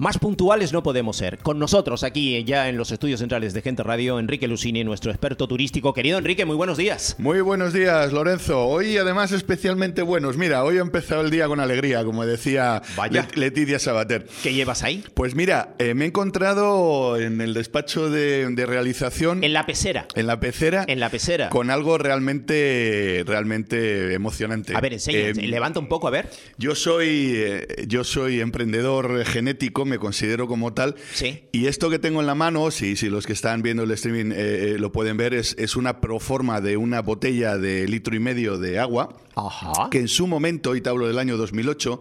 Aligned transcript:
Más 0.00 0.16
puntuales 0.16 0.72
no 0.72 0.82
podemos 0.82 1.18
ser. 1.18 1.36
Con 1.40 1.58
nosotros 1.58 2.04
aquí 2.04 2.42
ya 2.44 2.70
en 2.70 2.78
los 2.78 2.90
estudios 2.90 3.20
centrales 3.20 3.52
de 3.52 3.60
Gente 3.60 3.82
Radio, 3.82 4.18
Enrique 4.18 4.48
Lucini, 4.48 4.82
nuestro 4.82 5.10
experto 5.10 5.46
turístico. 5.46 5.92
Querido 5.92 6.16
Enrique, 6.16 6.46
muy 6.46 6.56
buenos 6.56 6.78
días. 6.78 7.16
Muy 7.18 7.42
buenos 7.42 7.74
días, 7.74 8.10
Lorenzo. 8.10 8.64
Hoy 8.66 8.96
además 8.96 9.30
especialmente 9.32 10.00
buenos. 10.00 10.38
Mira, 10.38 10.64
hoy 10.64 10.78
he 10.78 10.80
empezado 10.80 11.20
el 11.20 11.30
día 11.30 11.46
con 11.48 11.60
alegría, 11.60 12.02
como 12.02 12.24
decía 12.24 12.80
Vaya. 12.96 13.28
Let- 13.28 13.36
Leticia 13.36 13.78
Sabater. 13.78 14.26
¿Qué 14.42 14.54
llevas 14.54 14.82
ahí? 14.84 15.04
Pues 15.12 15.34
mira, 15.34 15.74
eh, 15.78 15.92
me 15.92 16.06
he 16.06 16.08
encontrado 16.08 17.18
en 17.18 17.42
el 17.42 17.52
despacho 17.52 18.08
de, 18.08 18.48
de 18.48 18.64
realización, 18.64 19.44
En 19.44 19.52
la 19.52 19.66
pecera. 19.66 20.06
en 20.14 20.26
la 20.26 20.40
pecera, 20.40 20.86
En 20.88 20.98
la 20.98 21.10
pecera. 21.10 21.50
con 21.50 21.68
algo 21.68 21.98
realmente, 21.98 23.22
realmente 23.26 24.14
emocionante. 24.14 24.74
A 24.74 24.80
ver, 24.80 24.94
enseña, 24.94 25.18
Eh, 25.18 25.34
levanta 25.46 25.78
un 25.78 25.88
poco, 25.88 26.08
a 26.08 26.10
ver. 26.10 26.30
Yo 26.56 26.74
soy, 26.74 27.34
eh, 27.36 27.84
yo 27.86 28.02
soy 28.02 28.40
emprendedor 28.40 29.26
genético, 29.26 29.89
me 29.90 29.98
considero 29.98 30.48
como 30.48 30.72
tal. 30.72 30.94
Sí. 31.12 31.44
Y 31.52 31.66
esto 31.66 31.90
que 31.90 31.98
tengo 31.98 32.20
en 32.20 32.26
la 32.26 32.34
mano, 32.34 32.70
si, 32.70 32.96
si 32.96 33.10
los 33.10 33.26
que 33.26 33.34
están 33.34 33.60
viendo 33.60 33.82
el 33.82 33.90
streaming 33.90 34.32
eh, 34.32 34.36
eh, 34.36 34.76
lo 34.78 34.92
pueden 34.92 35.16
ver, 35.16 35.34
es, 35.34 35.54
es 35.58 35.76
una 35.76 36.00
proforma 36.00 36.60
de 36.60 36.76
una 36.76 37.02
botella 37.02 37.58
de 37.58 37.86
litro 37.86 38.16
y 38.16 38.20
medio 38.20 38.58
de 38.58 38.78
agua. 38.78 39.14
Ajá. 39.46 39.88
Que 39.90 39.98
en 39.98 40.08
su 40.08 40.26
momento, 40.26 40.74
y 40.76 40.80
te 40.80 40.88
hablo 40.90 41.06
del 41.06 41.18
año 41.18 41.36
2008, 41.36 42.00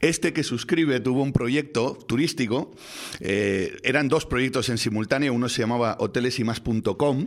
este 0.00 0.32
que 0.32 0.42
suscribe 0.42 1.00
tuvo 1.00 1.22
un 1.22 1.32
proyecto 1.32 1.98
turístico. 2.06 2.70
eh, 3.20 3.76
eran 3.82 4.08
dos 4.08 4.26
proyectos 4.26 4.68
en 4.68 4.78
simultáneo. 4.78 5.32
Uno 5.32 5.48
se 5.48 5.62
llamaba 5.62 5.96
hotelesymas.com 5.98 7.26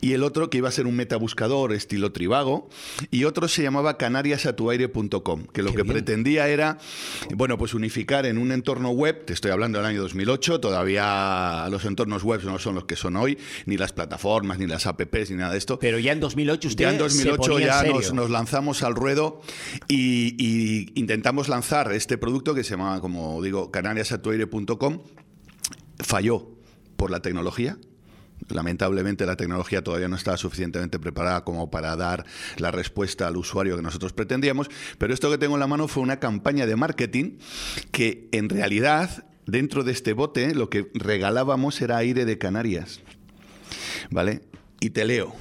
y 0.00 0.12
el 0.12 0.22
otro 0.22 0.50
que 0.50 0.58
iba 0.58 0.68
a 0.68 0.72
ser 0.72 0.86
un 0.86 0.96
metabuscador 0.96 1.72
estilo 1.72 2.12
Trivago. 2.12 2.68
Y 3.10 3.24
otro 3.24 3.48
se 3.48 3.62
llamaba 3.62 3.96
canariasatuaire.com, 3.98 5.44
que 5.52 5.62
lo 5.62 5.70
Qué 5.70 5.76
que 5.76 5.82
bien. 5.82 5.92
pretendía 5.94 6.48
era, 6.48 6.78
bueno, 7.34 7.58
pues 7.58 7.74
unificar 7.74 8.26
en 8.26 8.38
un 8.38 8.52
entorno 8.52 8.90
web. 8.90 9.24
Te 9.24 9.32
estoy 9.32 9.50
hablando 9.50 9.78
del 9.78 9.86
año 9.86 10.02
2008. 10.02 10.60
Todavía 10.60 11.66
los 11.70 11.84
entornos 11.84 12.22
web 12.24 12.42
no 12.44 12.58
son 12.58 12.74
los 12.74 12.84
que 12.84 12.96
son 12.96 13.16
hoy, 13.16 13.38
ni 13.66 13.76
las 13.76 13.92
plataformas, 13.92 14.58
ni 14.58 14.66
las 14.66 14.86
apps, 14.86 15.30
ni 15.30 15.36
nada 15.36 15.52
de 15.52 15.58
esto. 15.58 15.78
Pero 15.78 15.98
ya 15.98 16.12
en 16.12 16.20
2008 16.20 16.68
usted 16.68 16.84
Ya 16.84 16.90
en 16.90 16.96
se 16.96 17.02
2008 17.02 17.36
ponía 17.42 17.58
en 17.58 17.66
ya 17.66 17.78
serio. 17.80 17.94
nos, 17.96 18.12
nos 18.14 18.30
lanzamos 18.30 18.82
al 18.88 18.94
ruedo 18.94 19.40
y, 19.86 20.90
intentamos 20.98 21.48
lanzar 21.48 21.92
este 21.92 22.18
producto 22.18 22.54
que 22.54 22.64
se 22.64 22.70
llama, 22.70 23.00
como 23.00 23.40
digo, 23.42 23.70
canariasatuaire.com. 23.70 25.02
Falló 26.00 26.50
por 26.96 27.10
la 27.10 27.20
tecnología. 27.20 27.78
Lamentablemente 28.48 29.26
la 29.26 29.36
tecnología 29.36 29.82
todavía 29.82 30.08
no 30.08 30.16
estaba 30.16 30.36
suficientemente 30.36 30.98
preparada 30.98 31.44
como 31.44 31.70
para 31.70 31.96
dar 31.96 32.24
la 32.56 32.70
respuesta 32.70 33.26
al 33.26 33.36
usuario 33.36 33.76
que 33.76 33.82
nosotros 33.82 34.12
pretendíamos, 34.12 34.68
pero 34.96 35.12
esto 35.12 35.30
que 35.30 35.38
tengo 35.38 35.54
en 35.56 35.60
la 35.60 35.66
mano 35.66 35.88
fue 35.88 36.02
una 36.02 36.20
campaña 36.20 36.64
de 36.66 36.76
marketing 36.76 37.38
que 37.90 38.28
en 38.32 38.48
realidad 38.48 39.24
dentro 39.46 39.82
de 39.82 39.92
este 39.92 40.12
bote 40.12 40.54
lo 40.54 40.70
que 40.70 40.90
regalábamos 40.94 41.80
era 41.80 41.96
aire 41.96 42.24
de 42.24 42.38
Canarias. 42.38 43.00
¿Vale? 44.10 44.42
Y 44.80 44.90
te 44.90 45.04
leo. 45.04 45.34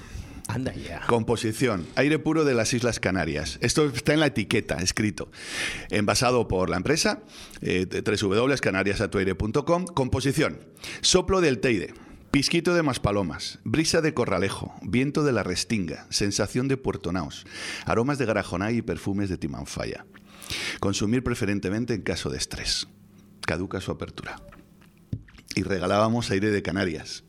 Composición. 1.08 1.86
Aire 1.96 2.20
puro 2.20 2.46
de 2.46 2.54
las 2.54 2.74
Islas 2.74 3.00
Canarias. 3.00 3.58
Esto 3.62 3.86
está 3.86 4.14
en 4.14 4.20
la 4.20 4.28
etiqueta, 4.28 4.78
escrito. 4.78 5.30
Envasado 5.90 6.48
por 6.48 6.70
la 6.70 6.78
empresa, 6.78 7.24
eh, 7.62 7.86
www.canariasatuaire.com. 7.86 9.86
Composición. 9.86 10.60
Soplo 11.02 11.42
del 11.42 11.60
Teide. 11.60 11.94
Pisquito 12.32 12.76
de 12.76 12.84
Maspalomas, 12.84 13.60
brisa 13.64 14.02
de 14.02 14.14
Corralejo, 14.14 14.76
viento 14.82 15.24
de 15.24 15.32
la 15.32 15.44
Restinga, 15.44 16.06
sensación 16.10 16.68
de 16.68 16.76
Puerto 16.76 17.14
Naos, 17.14 17.46
aromas 17.86 18.18
de 18.18 18.26
Garajonay 18.26 18.78
y 18.78 18.82
perfumes 18.82 19.30
de 19.30 19.38
Timanfaya. 19.38 20.06
Consumir 20.80 21.24
preferentemente 21.24 21.94
en 21.94 22.02
caso 22.02 22.30
de 22.30 22.38
estrés. 22.38 22.88
Caduca 23.42 23.80
su 23.80 23.92
apertura. 23.92 24.42
Y 25.56 25.64
regalábamos 25.64 26.30
aire 26.30 26.52
de 26.52 26.62
Canarias. 26.62 27.24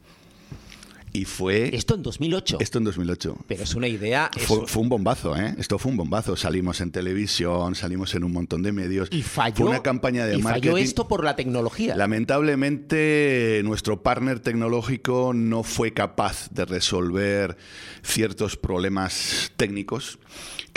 Y 1.18 1.24
fue... 1.24 1.74
Esto 1.74 1.96
en 1.96 2.02
2008. 2.04 2.58
Esto 2.60 2.78
en 2.78 2.84
2008. 2.84 3.38
Pero 3.48 3.64
es 3.64 3.74
una 3.74 3.88
idea. 3.88 4.30
Fue, 4.36 4.68
fue 4.68 4.82
un 4.82 4.88
bombazo, 4.88 5.36
¿eh? 5.36 5.52
Esto 5.58 5.76
fue 5.76 5.90
un 5.90 5.96
bombazo. 5.96 6.36
Salimos 6.36 6.80
en 6.80 6.92
televisión, 6.92 7.74
salimos 7.74 8.14
en 8.14 8.22
un 8.22 8.30
montón 8.30 8.62
de 8.62 8.70
medios. 8.70 9.08
y 9.10 9.22
falló. 9.22 9.56
Fue 9.56 9.66
una 9.66 9.82
campaña 9.82 10.26
de 10.26 10.38
y 10.38 10.42
marketing. 10.42 10.68
falló 10.68 10.78
esto 10.78 11.08
por 11.08 11.24
la 11.24 11.34
tecnología. 11.34 11.96
Lamentablemente, 11.96 13.62
nuestro 13.64 14.00
partner 14.00 14.38
tecnológico 14.38 15.32
no 15.34 15.64
fue 15.64 15.92
capaz 15.92 16.50
de 16.50 16.64
resolver 16.64 17.56
ciertos 18.02 18.56
problemas 18.56 19.50
técnicos 19.56 20.20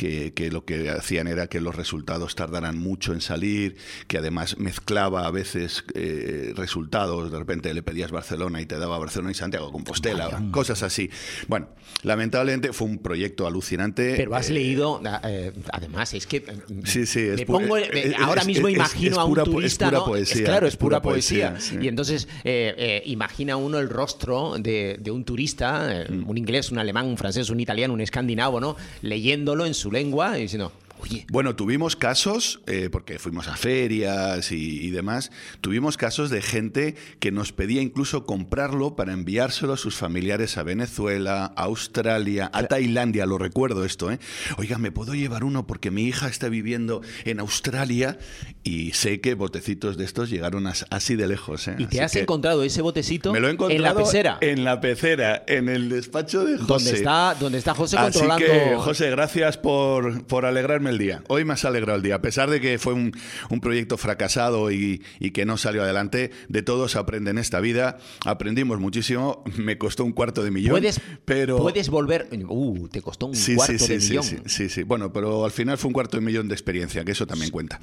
que, 0.01 0.34
que 0.34 0.50
lo 0.50 0.66
que 0.66 0.89
hacían 0.89 1.28
era 1.28 1.45
que 1.45 1.62
los 1.62 1.75
resultados 1.75 2.34
tardaran 2.34 2.75
mucho 2.75 3.13
en 3.13 3.22
salir, 3.22 3.75
que 4.07 4.17
además 4.17 4.57
mezclaba 4.57 5.28
a 5.28 5.31
veces 5.31 5.84
eh, 5.94 6.53
resultados. 6.56 7.31
De 7.31 7.38
repente 7.38 7.72
le 7.72 7.84
pedías 7.84 8.09
Barcelona 8.09 8.62
y 8.62 8.66
te 8.66 8.79
daba 8.79 8.97
Barcelona 8.97 9.29
y 9.29 9.35
Santiago 9.35 9.72
Compostela, 9.72 10.28
Vaya. 10.28 10.51
cosas 10.51 10.81
así. 10.81 11.12
Bueno, 11.47 11.67
lamentablemente 12.01 12.73
fue 12.73 12.88
un 12.88 12.97
proyecto 12.97 13.45
alucinante. 13.45 14.16
Pero 14.17 14.34
has 14.34 14.50
Eh, 14.50 14.53
leído, 14.53 15.00
eh, 15.23 15.51
además, 15.72 16.16
es 16.16 16.25
que 16.25 16.38
eh, 16.38 16.44
Sí, 16.83 17.06
sí, 17.06 17.19
es 17.19 17.38
me 17.38 17.45
pongo, 17.45 17.78
es- 17.78 17.89
eh, 17.89 18.07
es- 18.07 18.16
ahora 18.19 18.44
mismo 18.44 18.68
es- 18.69 18.73
imagino 18.73 19.19
a 19.19 19.25
un 19.25 19.29
pura 19.33 19.44
turista, 19.44 19.85
pura 19.89 20.00
¿no? 20.00 20.06
poesía, 20.06 20.45
claro, 20.45 20.66
es 20.68 20.78
pura, 20.78 21.00
pura 21.00 21.13
poesía. 21.13 21.51
poesía, 21.51 21.79
sí. 21.79 21.85
Y 21.85 21.88
entonces 21.88 22.28
eh, 22.44 22.73
eh, 22.75 23.03
imagina 23.06 23.56
uno 23.56 23.78
el 23.78 23.88
rostro 23.88 24.56
de, 24.57 24.97
de 25.00 25.12
un 25.12 25.23
turista, 25.25 26.01
eh, 26.01 26.07
Mm. 26.09 26.28
un 26.28 26.38
inglés, 26.39 26.72
un 26.72 26.79
alemán, 26.79 27.06
un 27.06 27.18
francés, 27.18 27.51
un 27.51 27.59
italiano, 27.59 27.94
un 27.94 28.01
escandinavo, 28.01 28.59
¿no? 28.59 28.75
Leyéndolo 29.03 29.68
en 29.68 29.75
su 29.75 29.91
lengua 29.91 30.38
y 30.38 30.44
diciendo, 30.44 30.72
oye, 31.01 31.25
Bueno, 31.31 31.56
tuvimos 31.56 31.95
casos, 31.95 32.62
eh, 32.67 32.89
porque 32.91 33.19
fuimos 33.19 33.47
a 33.47 33.56
ferias 33.57 34.51
y, 34.51 34.81
y 34.85 34.89
demás, 34.91 35.31
tuvimos 35.62 35.97
casos 35.97 36.29
de 36.29 36.41
gente 36.41 36.95
que 37.19 37.31
nos 37.31 37.51
pedía 37.51 37.81
incluso 37.81 38.25
comprarlo 38.25 38.95
para 38.95 39.13
enviárselo 39.13 39.73
a 39.73 39.78
sus 39.78 39.95
familiares 39.95 40.57
a 40.57 40.63
Venezuela, 40.63 41.53
a 41.56 41.63
Australia, 41.63 42.50
a 42.53 42.63
Tailandia, 42.67 43.25
lo 43.25 43.38
recuerdo 43.38 43.84
esto, 43.85 44.12
¿eh? 44.12 44.19
Oiga, 44.57 44.78
¿me 44.78 44.91
puedo 44.91 45.13
llevar 45.16 45.44
uno 45.44 45.66
porque 45.67 45.91
mi 45.91 46.03
hija 46.03 46.28
está 46.28 46.50
viviendo 46.50 47.01
en 47.25 47.39
Australia? 47.39 48.18
Y 48.63 48.91
sé 48.94 49.19
que 49.22 49.33
botecitos 49.33 49.97
de 49.97 50.06
estos 50.06 50.29
llegaron 50.29 50.68
as- 50.68 50.85
así 50.91 51.16
de 51.16 51.28
lejos, 51.28 51.68
¿eh? 51.68 51.75
¿y 51.79 51.85
te 51.85 51.97
Así 51.97 52.00
has 52.00 52.12
que 52.13 52.19
encontrado 52.22 52.63
ese 52.63 52.81
botecito 52.81 53.33
Me 53.33 53.39
lo 53.39 53.47
he 53.47 53.51
encontrado 53.51 53.78
en 53.78 53.83
la 53.83 53.95
pecera? 53.95 54.38
En 54.41 54.63
la 54.63 54.79
pecera, 54.81 55.44
en 55.47 55.68
el 55.69 55.89
despacho 55.89 56.44
de 56.45 56.57
José. 56.57 56.68
donde 56.68 56.91
está, 56.91 57.35
donde 57.39 57.57
está 57.57 57.73
José 57.73 57.97
Así 57.97 58.19
controlando. 58.19 58.45
que, 58.45 58.75
José, 58.78 59.09
gracias 59.09 59.57
por, 59.57 60.23
por 60.25 60.45
alegrarme 60.45 60.91
el 60.91 60.97
día. 60.97 61.24
Hoy 61.28 61.46
me 61.46 61.53
has 61.53 61.66
alegrado 61.66 61.97
el 61.97 62.03
día. 62.03 62.16
A 62.16 62.22
pesar 62.22 62.50
de 62.50 62.62
que 62.62 62.78
fue 62.78 62.94
un, 62.94 63.12
un 63.50 63.59
proyecto 63.62 63.97
fracasado 63.97 64.72
y, 64.72 65.02
y 65.19 65.31
que 65.31 65.46
no 65.46 65.57
salió 65.57 65.84
adelante, 65.84 66.31
de 66.50 66.62
todo 66.62 66.88
se 66.88 67.00
aprende 67.00 67.31
en 67.31 67.38
esta 67.38 67.59
vida. 67.59 67.97
Aprendimos 68.25 68.79
muchísimo. 68.79 69.44
Me 69.57 69.78
costó 69.78 70.03
un 70.03 70.12
cuarto 70.12 70.44
de 70.44 70.51
millón. 70.51 70.72
Puedes, 70.72 71.01
pero... 71.25 71.57
puedes 71.57 71.90
volver. 71.90 72.28
Uh, 72.47 72.88
te 72.90 73.01
costó 73.01 73.28
un 73.28 73.35
Sí, 73.35 73.56
cuarto 73.56 73.74
sí, 73.74 73.80
sí, 73.80 73.94
de 73.94 74.00
millón. 74.22 74.44
sí, 74.50 74.69
sí. 74.69 74.84
Bueno, 74.84 75.12
pero 75.13 75.46
al 75.46 75.51
final 75.51 75.78
fue 75.78 75.88
un 75.88 75.94
cuarto 75.94 76.18
de 76.18 76.22
millón 76.25 76.47
de 76.47 76.53
experiencia, 76.56 77.03
que 77.03 77.12
eso 77.12 77.25
también 77.25 77.51
cuenta. 77.51 77.80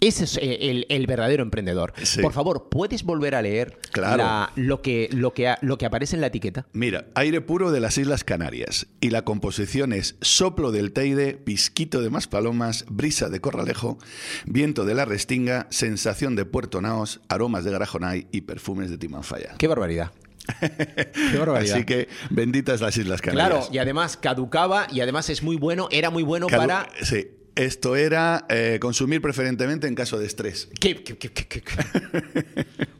Ese 0.00 0.24
es 0.24 0.36
eh, 0.36 0.70
el, 0.70 0.86
el 0.88 1.06
verdadero 1.06 1.42
emprendedor. 1.42 1.94
Por 2.20 2.32
favor, 2.32 2.68
¿puedes 2.70 3.04
volver 3.04 3.34
a 3.34 3.42
leer 3.42 3.78
Claro. 3.92 4.16
la- 4.18 4.52
lo, 4.56 4.82
que, 4.82 5.08
lo, 5.12 5.32
que, 5.32 5.54
lo 5.62 5.78
que 5.78 5.86
aparece 5.86 6.16
en 6.16 6.20
la 6.20 6.26
etiqueta? 6.28 6.66
Mira, 6.72 7.06
aire 7.14 7.40
puro 7.40 7.70
de 7.70 7.80
las 7.80 7.96
Islas 7.96 8.24
Canarias. 8.24 8.86
Y 9.00 9.10
la 9.10 9.22
composición 9.22 9.92
es 9.92 10.16
soplo 10.20 10.72
del 10.72 10.92
Teide, 10.92 11.34
pisquito 11.34 12.02
de 12.02 12.10
Maspalomas, 12.24 12.86
brisa 12.88 13.28
de 13.28 13.38
Corralejo, 13.40 13.98
viento 14.46 14.86
de 14.86 14.94
la 14.94 15.04
Restinga, 15.04 15.66
sensación 15.68 16.36
de 16.36 16.46
Puerto 16.46 16.80
Naos, 16.80 17.20
aromas 17.28 17.64
de 17.64 17.70
Garajonay 17.70 18.28
y 18.32 18.40
perfumes 18.42 18.88
de 18.88 18.96
Timanfaya. 18.96 19.54
¡Qué 19.58 19.66
barbaridad! 19.68 20.10
¡Qué 20.60 21.36
barbaridad! 21.38 21.74
Así 21.76 21.84
que 21.84 22.08
benditas 22.30 22.80
las 22.80 22.96
Islas 22.96 23.20
Canarias. 23.20 23.48
claro, 23.66 23.68
y 23.74 23.76
además 23.76 24.16
caducaba 24.16 24.86
y 24.90 25.00
además 25.00 25.28
es 25.28 25.42
muy 25.42 25.56
bueno, 25.56 25.88
era 25.90 26.08
muy 26.08 26.22
bueno 26.22 26.46
Cadu- 26.46 26.56
para... 26.56 26.88
Sí, 27.02 27.28
esto 27.56 27.94
era 27.94 28.46
eh, 28.48 28.78
consumir 28.80 29.20
preferentemente 29.22 29.86
en 29.86 29.94
caso 29.94 30.18
de 30.18 30.26
estrés. 30.26 30.68
¿Qué-? 30.80 31.04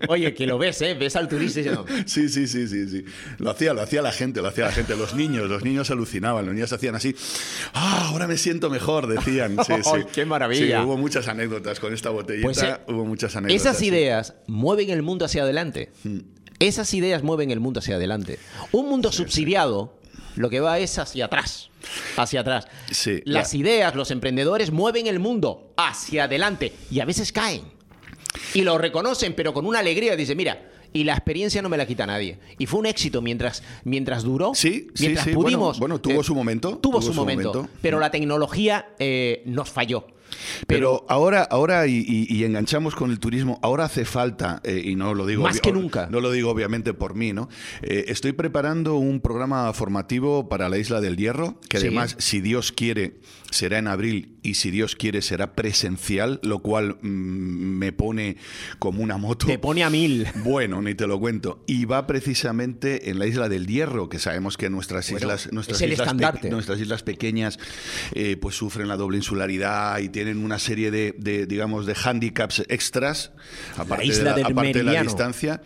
Oye, 0.08 0.34
que 0.34 0.46
lo 0.46 0.58
ves, 0.58 0.80
¿eh? 0.82 0.94
Ves 0.94 1.16
al 1.16 1.28
turista 1.28 1.60
diciendo... 1.60 1.84
Sí, 2.06 2.28
sí, 2.28 2.46
sí, 2.46 2.68
sí, 2.68 2.88
sí. 2.88 3.04
Lo 3.38 3.50
hacía, 3.50 3.74
lo 3.74 3.82
hacía 3.82 4.02
la 4.02 4.12
gente, 4.12 4.42
lo 4.42 4.48
hacía 4.48 4.66
la 4.66 4.72
gente. 4.72 4.96
Los 4.96 5.14
niños, 5.14 5.48
los 5.48 5.64
niños 5.64 5.90
alucinaban, 5.90 6.46
los 6.46 6.54
niños 6.54 6.72
hacían 6.72 6.94
así. 6.94 7.16
¡Ah, 7.72 8.08
ahora 8.10 8.26
me 8.26 8.36
siento 8.36 8.70
mejor! 8.70 9.06
Decían. 9.06 9.56
Sí, 9.64 9.72
sí. 9.82 9.90
¡Ay, 9.94 10.04
qué 10.12 10.26
maravilla! 10.26 10.80
Sí, 10.80 10.84
hubo 10.84 10.98
muchas 10.98 11.26
anécdotas 11.26 11.80
con 11.80 11.94
esta 11.94 12.10
botellita. 12.10 12.46
Pues, 12.46 12.62
eh, 12.62 12.76
hubo 12.88 13.04
muchas 13.06 13.34
anécdotas. 13.34 13.62
Esas 13.62 13.78
sí. 13.78 13.86
ideas 13.86 14.34
mueven 14.46 14.90
el 14.90 15.02
mundo 15.02 15.24
hacia 15.24 15.42
adelante. 15.42 15.90
Esas 16.58 16.92
ideas 16.92 17.22
mueven 17.22 17.50
el 17.50 17.60
mundo 17.60 17.80
hacia 17.80 17.96
adelante. 17.96 18.38
Un 18.72 18.88
mundo 18.88 19.10
subsidiado 19.10 19.98
lo 20.36 20.50
que 20.50 20.60
va 20.60 20.78
es 20.78 20.98
hacia 20.98 21.26
atrás. 21.26 21.70
Hacia 22.16 22.40
atrás. 22.40 22.66
Sí, 22.90 23.22
Las 23.24 23.52
la- 23.52 23.58
ideas, 23.60 23.94
los 23.94 24.10
emprendedores 24.10 24.70
mueven 24.70 25.06
el 25.06 25.18
mundo 25.20 25.72
hacia 25.76 26.24
adelante 26.24 26.72
y 26.90 27.00
a 27.00 27.04
veces 27.04 27.32
caen. 27.32 27.62
Y 28.52 28.62
lo 28.62 28.78
reconocen, 28.78 29.34
pero 29.34 29.52
con 29.54 29.66
una 29.66 29.78
alegría. 29.80 30.16
Dice, 30.16 30.34
mira, 30.34 30.70
y 30.92 31.04
la 31.04 31.12
experiencia 31.14 31.60
no 31.62 31.68
me 31.68 31.76
la 31.76 31.86
quita 31.86 32.06
nadie. 32.06 32.38
Y 32.58 32.66
fue 32.66 32.80
un 32.80 32.86
éxito 32.86 33.20
mientras, 33.22 33.62
mientras 33.84 34.22
duró. 34.22 34.52
Sí, 34.54 34.88
sí, 34.94 35.04
mientras 35.04 35.24
sí. 35.26 35.32
Bueno, 35.32 35.44
pudimos. 35.46 35.78
bueno, 35.78 36.00
tuvo 36.00 36.22
su 36.22 36.34
momento, 36.34 36.70
Tuvo, 36.78 36.80
tuvo 36.80 37.02
su, 37.02 37.08
su 37.12 37.14
momento, 37.14 37.52
momento. 37.52 37.72
Pero 37.82 38.00
la 38.00 38.10
tecnología 38.10 38.88
eh, 38.98 39.42
nos 39.46 39.70
falló. 39.70 40.06
Pero, 40.66 41.04
ahora, 41.08 41.42
ahora 41.42 41.86
y, 41.86 41.98
y- 42.06 42.26
y 42.34 42.44
enganchamos 42.44 42.94
con 42.94 43.10
el 43.10 43.18
turismo, 43.18 43.58
ahora 43.62 43.84
hace 43.84 44.04
falta, 44.04 44.60
eh, 44.64 44.82
y 44.84 44.96
no 44.96 45.14
lo 45.14 45.26
digo 45.26 45.42
Más 45.42 45.60
que 45.60 45.72
nunca. 45.72 46.08
No 46.10 46.20
lo 46.20 46.30
digo 46.32 46.50
obviamente 46.50 46.94
por 46.94 47.14
mí, 47.14 47.32
¿no? 47.32 47.48
Eh, 47.82 48.06
estoy 48.08 48.32
preparando 48.32 48.96
un 48.96 49.20
programa 49.20 49.72
formativo 49.72 50.48
para 50.48 50.68
la 50.68 50.78
Isla 50.78 51.00
del 51.00 51.16
Hierro, 51.16 51.58
que 51.68 51.78
Sí. 51.78 51.86
además, 51.86 52.16
si 52.18 52.40
Dios 52.40 52.72
quiere, 52.72 53.14
será 53.50 53.78
en 53.78 53.88
abril 53.88 54.33
y 54.44 54.54
si 54.54 54.70
Dios 54.70 54.94
quiere, 54.94 55.22
será 55.22 55.54
presencial, 55.54 56.38
lo 56.44 56.60
cual 56.60 56.98
mm, 57.02 57.08
me 57.08 57.92
pone 57.92 58.36
como 58.78 59.02
una 59.02 59.16
moto. 59.16 59.46
Te 59.46 59.58
pone 59.58 59.82
a 59.82 59.90
mil. 59.90 60.28
Bueno, 60.44 60.82
ni 60.82 60.94
te 60.94 61.06
lo 61.06 61.18
cuento. 61.18 61.64
Y 61.66 61.86
va 61.86 62.06
precisamente 62.06 63.10
en 63.10 63.18
la 63.18 63.26
isla 63.26 63.48
del 63.48 63.66
Hierro, 63.66 64.08
que 64.10 64.18
sabemos 64.18 64.56
que 64.58 64.68
nuestras 64.70 65.10
Bueno, 65.10 65.26
islas, 65.26 65.52
nuestras 65.52 65.80
islas, 65.80 65.96
pe- 65.98 66.02
estandarte. 66.04 66.50
nuestras 66.50 66.78
islas 66.78 67.02
pequeñas, 67.02 67.58
eh, 68.12 68.36
pues 68.36 68.54
sufren 68.54 68.86
la 68.86 68.96
doble 68.96 69.16
insularidad 69.16 69.98
y 70.00 70.10
tienen 70.10 70.44
una 70.44 70.58
serie 70.58 70.90
de, 70.90 71.14
de, 71.18 71.46
digamos, 71.46 71.86
de 71.86 71.96
handicaps 72.04 72.64
extras, 72.68 73.32
aparte, 73.78 74.04
isla 74.06 74.34
de, 74.34 74.42
la, 74.42 74.48
del 74.48 74.52
aparte 74.52 74.72
de 74.78 74.84
la 74.84 75.02
distancia. 75.02 75.62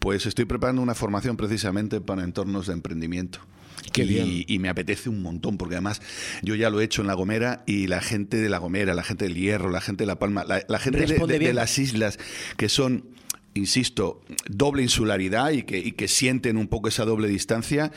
Pues 0.00 0.26
estoy 0.26 0.44
preparando 0.44 0.82
una 0.82 0.94
formación 0.96 1.36
precisamente 1.36 2.00
para 2.00 2.24
entornos 2.24 2.66
de 2.66 2.72
emprendimiento. 2.72 3.38
Qué 3.92 4.02
y, 4.04 4.06
bien. 4.08 4.44
y 4.46 4.58
me 4.58 4.68
apetece 4.68 5.08
un 5.08 5.22
montón, 5.22 5.56
porque 5.58 5.74
además 5.76 6.00
yo 6.42 6.54
ya 6.54 6.70
lo 6.70 6.80
he 6.80 6.84
hecho 6.84 7.02
en 7.02 7.08
La 7.08 7.14
Gomera 7.14 7.62
y 7.66 7.86
la 7.86 8.00
gente 8.00 8.36
de 8.36 8.48
La 8.48 8.58
Gomera, 8.58 8.94
la 8.94 9.02
gente 9.02 9.24
del 9.24 9.34
Hierro, 9.34 9.70
la 9.70 9.80
gente 9.80 10.02
de 10.02 10.06
La 10.06 10.18
Palma, 10.18 10.44
la, 10.44 10.62
la 10.68 10.78
gente 10.78 10.98
de- 11.00 11.52
las 11.54 11.78
islas 11.78 12.18
que 12.56 12.68
son 12.68 13.04
insisto, 13.54 14.20
doble 14.48 14.82
insularidad 14.82 15.50
y 15.50 15.62
que, 15.64 15.78
y 15.78 15.92
que 15.92 16.06
sienten 16.06 16.56
un 16.56 16.68
poco 16.68 16.88
esa 16.88 17.04
doble 17.04 17.26
distancia, 17.28 17.90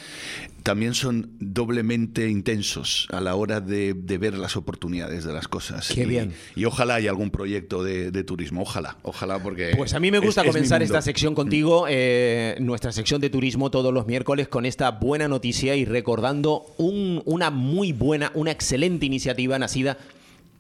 también 0.64 0.94
son 0.94 1.32
doblemente 1.40 2.30
intensos 2.30 3.08
a 3.12 3.20
la 3.22 3.36
hora 3.36 3.62
de, 3.62 3.94
de 3.94 4.18
ver 4.18 4.36
las 4.38 4.56
oportunidades 4.56 5.24
de 5.24 5.34
las 5.34 5.48
cosas. 5.48 5.90
Qué 5.94 6.04
y, 6.04 6.06
bien. 6.06 6.34
Y 6.56 6.66
ojalá 6.66 6.96
haya 6.96 7.10
algún 7.12 7.30
proyecto 7.30 7.84
de, 7.84 8.12
de 8.12 8.24
turismo, 8.24 8.62
ojalá, 8.64 8.98
ojalá, 9.04 9.42
porque... 9.42 9.74
Pues 9.78 9.94
a 9.94 10.00
mí 10.00 10.10
me 10.12 10.20
gusta 10.20 10.42
es 10.42 10.48
comenzar 10.48 10.82
esta 10.82 11.02
sección 11.02 11.36
contigo, 11.36 11.86
eh, 11.90 12.56
nuestra 12.60 12.92
sección 12.92 13.22
de 13.22 13.30
turismo 13.30 13.70
todos 13.70 13.94
los 13.94 14.08
miércoles 14.08 14.48
con 14.48 14.66
esta 14.66 14.92
buena 14.92 15.28
noticia 15.28 15.76
y 15.76 15.86
recordando 15.86 16.66
un- 16.78 17.22
una 17.26 17.52
muy 17.52 17.92
buena, 17.94 18.32
una 18.36 18.52
excelente 18.52 19.06
iniciativa 19.06 19.60
nacida, 19.60 19.98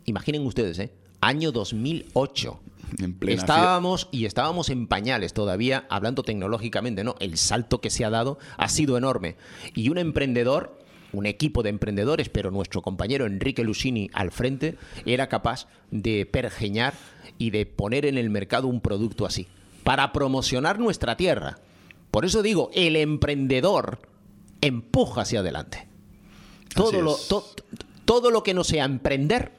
imaginen 0.05 0.45
ustedes, 0.45 0.77
¿eh? 0.79 0.91
año 1.21 1.51
2008. 1.51 2.59
En 2.99 3.13
plena 3.13 3.39
Estábamos 3.41 4.07
y 4.11 4.25
estábamos 4.25 4.69
en 4.69 4.87
pañales 4.87 5.33
todavía, 5.33 5.85
hablando 5.89 6.23
tecnológicamente, 6.23 7.03
¿no? 7.03 7.15
El 7.19 7.37
salto 7.37 7.81
que 7.81 7.89
se 7.89 8.03
ha 8.05 8.09
dado 8.09 8.37
ha 8.57 8.67
sido 8.69 8.97
enorme. 8.97 9.35
Y 9.75 9.89
un 9.89 9.97
emprendedor, 9.97 10.77
un 11.13 11.25
equipo 11.25 11.63
de 11.63 11.69
emprendedores, 11.69 12.29
pero 12.29 12.51
nuestro 12.51 12.81
compañero 12.81 13.25
Enrique 13.25 13.63
Lucini 13.63 14.09
al 14.13 14.31
frente, 14.31 14.77
era 15.05 15.27
capaz 15.27 15.67
de 15.91 16.25
pergeñar 16.25 16.93
y 17.37 17.51
de 17.51 17.65
poner 17.65 18.05
en 18.05 18.17
el 18.17 18.29
mercado 18.29 18.67
un 18.67 18.81
producto 18.81 19.25
así, 19.25 19.47
para 19.83 20.11
promocionar 20.13 20.79
nuestra 20.79 21.17
tierra. 21.17 21.59
Por 22.11 22.25
eso 22.25 22.41
digo, 22.41 22.69
el 22.73 22.95
emprendedor 22.97 23.99
empuja 24.61 25.21
hacia 25.21 25.39
adelante. 25.39 25.87
Todo 26.75 27.01
lo, 27.01 27.15
to- 27.15 27.45
todo 28.05 28.31
lo 28.31 28.43
que 28.43 28.53
no 28.53 28.63
sea 28.63 28.85
emprender 28.85 29.51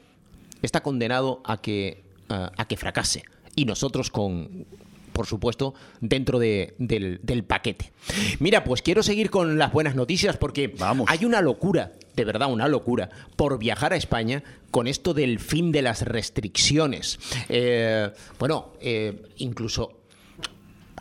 está 0.62 0.82
condenado 0.82 1.40
a 1.44 1.60
que, 1.60 2.01
a, 2.32 2.52
a 2.56 2.66
que 2.66 2.76
fracase. 2.76 3.22
Y 3.54 3.64
nosotros 3.66 4.10
con, 4.10 4.66
por 5.12 5.26
supuesto, 5.26 5.74
dentro 6.00 6.38
de- 6.38 6.74
del, 6.78 7.20
del 7.22 7.44
paquete. 7.44 7.92
Mira, 8.38 8.64
pues 8.64 8.80
quiero 8.82 9.02
seguir 9.02 9.30
con 9.30 9.58
las 9.58 9.72
buenas 9.72 9.94
noticias 9.94 10.36
porque 10.36 10.68
Vamos. 10.68 11.06
hay 11.10 11.24
una 11.24 11.40
locura, 11.42 11.92
de 12.16 12.24
verdad 12.24 12.50
una 12.52 12.66
locura, 12.68 13.10
por 13.36 13.58
viajar 13.58 13.92
a 13.92 13.96
España 13.96 14.42
con 14.70 14.86
esto 14.86 15.12
del 15.12 15.38
fin 15.38 15.70
de 15.70 15.82
las 15.82 16.02
restricciones. 16.02 17.18
Eh, 17.48 18.10
bueno, 18.38 18.72
eh, 18.80 19.22
incluso 19.36 20.01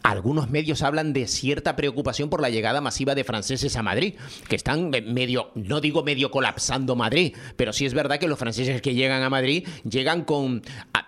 algunos 0.03 0.50
medios 0.50 0.81
hablan 0.81 1.13
de 1.13 1.27
cierta 1.27 1.75
preocupación 1.75 2.30
por 2.30 2.42
la 2.42 2.50
llegada 2.50 2.81
masiva 2.81 3.15
de 3.15 3.24
franceses 3.24 3.75
a 3.75 3.83
Madrid, 3.83 4.15
que 4.48 4.56
están 4.56 4.89
me- 4.89 5.01
medio, 5.01 5.51
no 5.56 5.80
digo 5.81 6.03
medio 6.03 6.31
colapsando 6.31 6.95
Madrid, 6.95 7.36
pero 7.56 7.74
sí 7.74 7.86
es 7.86 7.94
verdad 7.94 8.19
que 8.19 8.27
los 8.27 8.39
franceses 8.39 8.81
que 8.81 8.94
llegan 8.95 9.24
a 9.24 9.30
Madrid 9.30 9.68
llegan 9.83 10.24
con 10.24 10.62
a- 10.94 11.07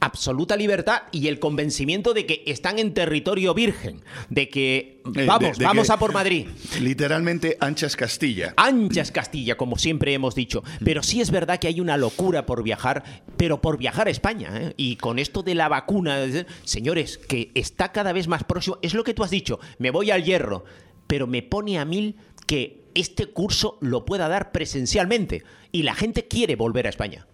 absoluta 0.00 0.56
libertad 0.56 1.02
y 1.12 1.28
el 1.28 1.38
convencimiento 1.38 2.14
de 2.14 2.26
que 2.26 2.42
están 2.46 2.78
en 2.78 2.94
territorio 2.94 3.54
virgen, 3.54 4.02
de 4.28 4.48
que 4.48 5.02
Eh, 5.14 5.26
vamos, 5.26 5.52
de- 5.58 5.58
de 5.60 5.64
vamos 5.64 5.86
que- 5.86 5.92
a 5.92 5.96
por 5.98 6.12
Madrid. 6.12 6.46
Literalmente 6.80 7.56
anchas 7.60 7.94
Castilla. 7.96 8.54
Ancha 8.56 9.02
es 9.02 9.10
Castilla, 9.12 9.56
como 9.56 9.76
siempre 9.76 10.14
hemos 10.14 10.34
dicho. 10.34 10.62
Pero 10.84 11.02
sí 11.02 11.20
es 11.20 11.30
verdad 11.30 11.58
que 11.58 11.66
hay 11.68 11.80
una 11.80 11.96
locura 11.96 12.46
por 12.46 12.62
viajar, 12.62 13.22
pero 13.36 13.60
por 13.60 13.76
viajar 13.78 14.08
a 14.08 14.10
España. 14.10 14.50
¿eh? 14.54 14.74
Y 14.76 14.96
con 14.96 15.18
esto 15.18 15.42
de 15.42 15.54
la 15.54 15.68
vacuna, 15.68 16.24
eh, 16.24 16.46
señores, 16.64 17.18
que 17.18 17.50
está 17.54 17.92
cada 17.94 18.12
vez 18.12 18.28
más 18.28 18.44
próximo, 18.44 18.78
es 18.82 18.92
lo 18.92 19.04
que 19.04 19.14
tú 19.14 19.24
has 19.24 19.30
dicho, 19.30 19.58
me 19.78 19.90
voy 19.90 20.10
al 20.10 20.22
hierro, 20.22 20.66
pero 21.06 21.26
me 21.26 21.42
pone 21.42 21.78
a 21.78 21.86
mil 21.86 22.18
que 22.46 22.84
este 22.94 23.26
curso 23.26 23.78
lo 23.80 24.04
pueda 24.04 24.28
dar 24.28 24.52
presencialmente. 24.52 25.42
Y 25.72 25.82
la 25.82 25.94
gente 25.94 26.28
quiere 26.28 26.56
volver 26.56 26.86
a 26.86 26.90
España. 26.90 27.26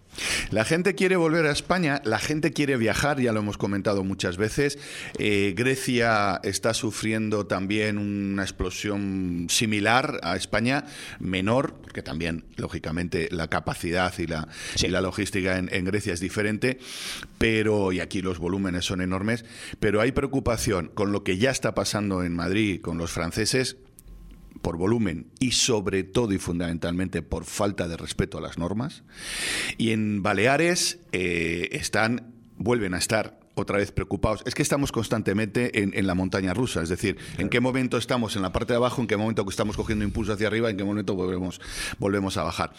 La 0.51 0.65
gente 0.65 0.95
quiere 0.95 1.15
volver 1.15 1.45
a 1.45 1.51
España, 1.51 2.01
la 2.03 2.19
gente 2.19 2.51
quiere 2.51 2.77
viajar, 2.77 3.19
ya 3.19 3.31
lo 3.31 3.39
hemos 3.39 3.57
comentado 3.57 4.03
muchas 4.03 4.37
veces. 4.37 4.77
Eh, 5.17 5.53
Grecia 5.55 6.39
está 6.43 6.73
sufriendo 6.73 7.47
también 7.47 7.97
una 7.97 8.43
explosión 8.43 9.47
similar 9.49 10.19
a 10.23 10.35
España, 10.35 10.85
menor, 11.19 11.73
porque 11.81 12.03
también, 12.03 12.43
lógicamente, 12.57 13.29
la 13.31 13.47
capacidad 13.47 14.13
y 14.19 14.27
la, 14.27 14.47
Sí. 14.75 14.87
y 14.87 14.89
la 14.89 15.01
logística 15.01 15.57
en, 15.57 15.69
en 15.71 15.85
Grecia 15.85 16.13
es 16.13 16.19
diferente, 16.19 16.79
pero, 17.37 17.91
y 17.91 17.99
aquí 17.99 18.21
los 18.21 18.37
volúmenes 18.37 18.85
son 18.85 19.01
enormes, 19.01 19.45
pero 19.79 20.01
hay 20.01 20.11
preocupación 20.11 20.89
con 20.93 21.11
lo 21.11 21.23
que 21.23 21.37
ya 21.37 21.51
está 21.51 21.73
pasando 21.73 22.23
en 22.23 22.35
Madrid 22.35 22.81
con 22.81 22.97
los 22.97 23.11
franceses 23.11 23.77
por 24.61 24.77
volumen 24.77 25.27
y 25.39 25.51
sobre 25.51 26.03
todo 26.03 26.33
y 26.33 26.37
fundamentalmente 26.37 27.21
por 27.21 27.45
falta 27.45 27.87
de 27.87 27.97
respeto 27.97 28.37
a 28.37 28.41
las 28.41 28.57
normas. 28.57 29.03
Y 29.77 29.91
en 29.91 30.23
Baleares 30.23 30.99
eh, 31.11 31.69
están, 31.73 32.33
vuelven 32.57 32.93
a 32.93 32.97
estar 32.97 33.40
otra 33.61 33.77
vez 33.77 33.91
preocupados. 33.91 34.41
Es 34.45 34.55
que 34.55 34.61
estamos 34.61 34.91
constantemente 34.91 35.81
en, 35.83 36.07
la 36.07 36.15
montaña 36.15 36.53
rusa, 36.53 36.81
es 36.81 36.89
decir, 36.89 37.17
en 37.37 37.49
qué 37.49 37.59
momento 37.59 37.97
estamos 37.97 38.35
en 38.35 38.41
la 38.41 38.51
parte 38.51 38.73
de 38.73 38.77
abajo, 38.77 39.01
en 39.01 39.07
qué 39.07 39.17
momento 39.17 39.45
estamos 39.49 39.77
cogiendo 39.77 40.03
impulso 40.03 40.33
hacia 40.33 40.47
arriba, 40.47 40.69
en 40.69 40.77
qué 40.77 40.83
momento 40.83 41.15
volvemos, 41.15 41.61
volvemos 41.99 42.37
a 42.37 42.43
bajar. 42.43 42.73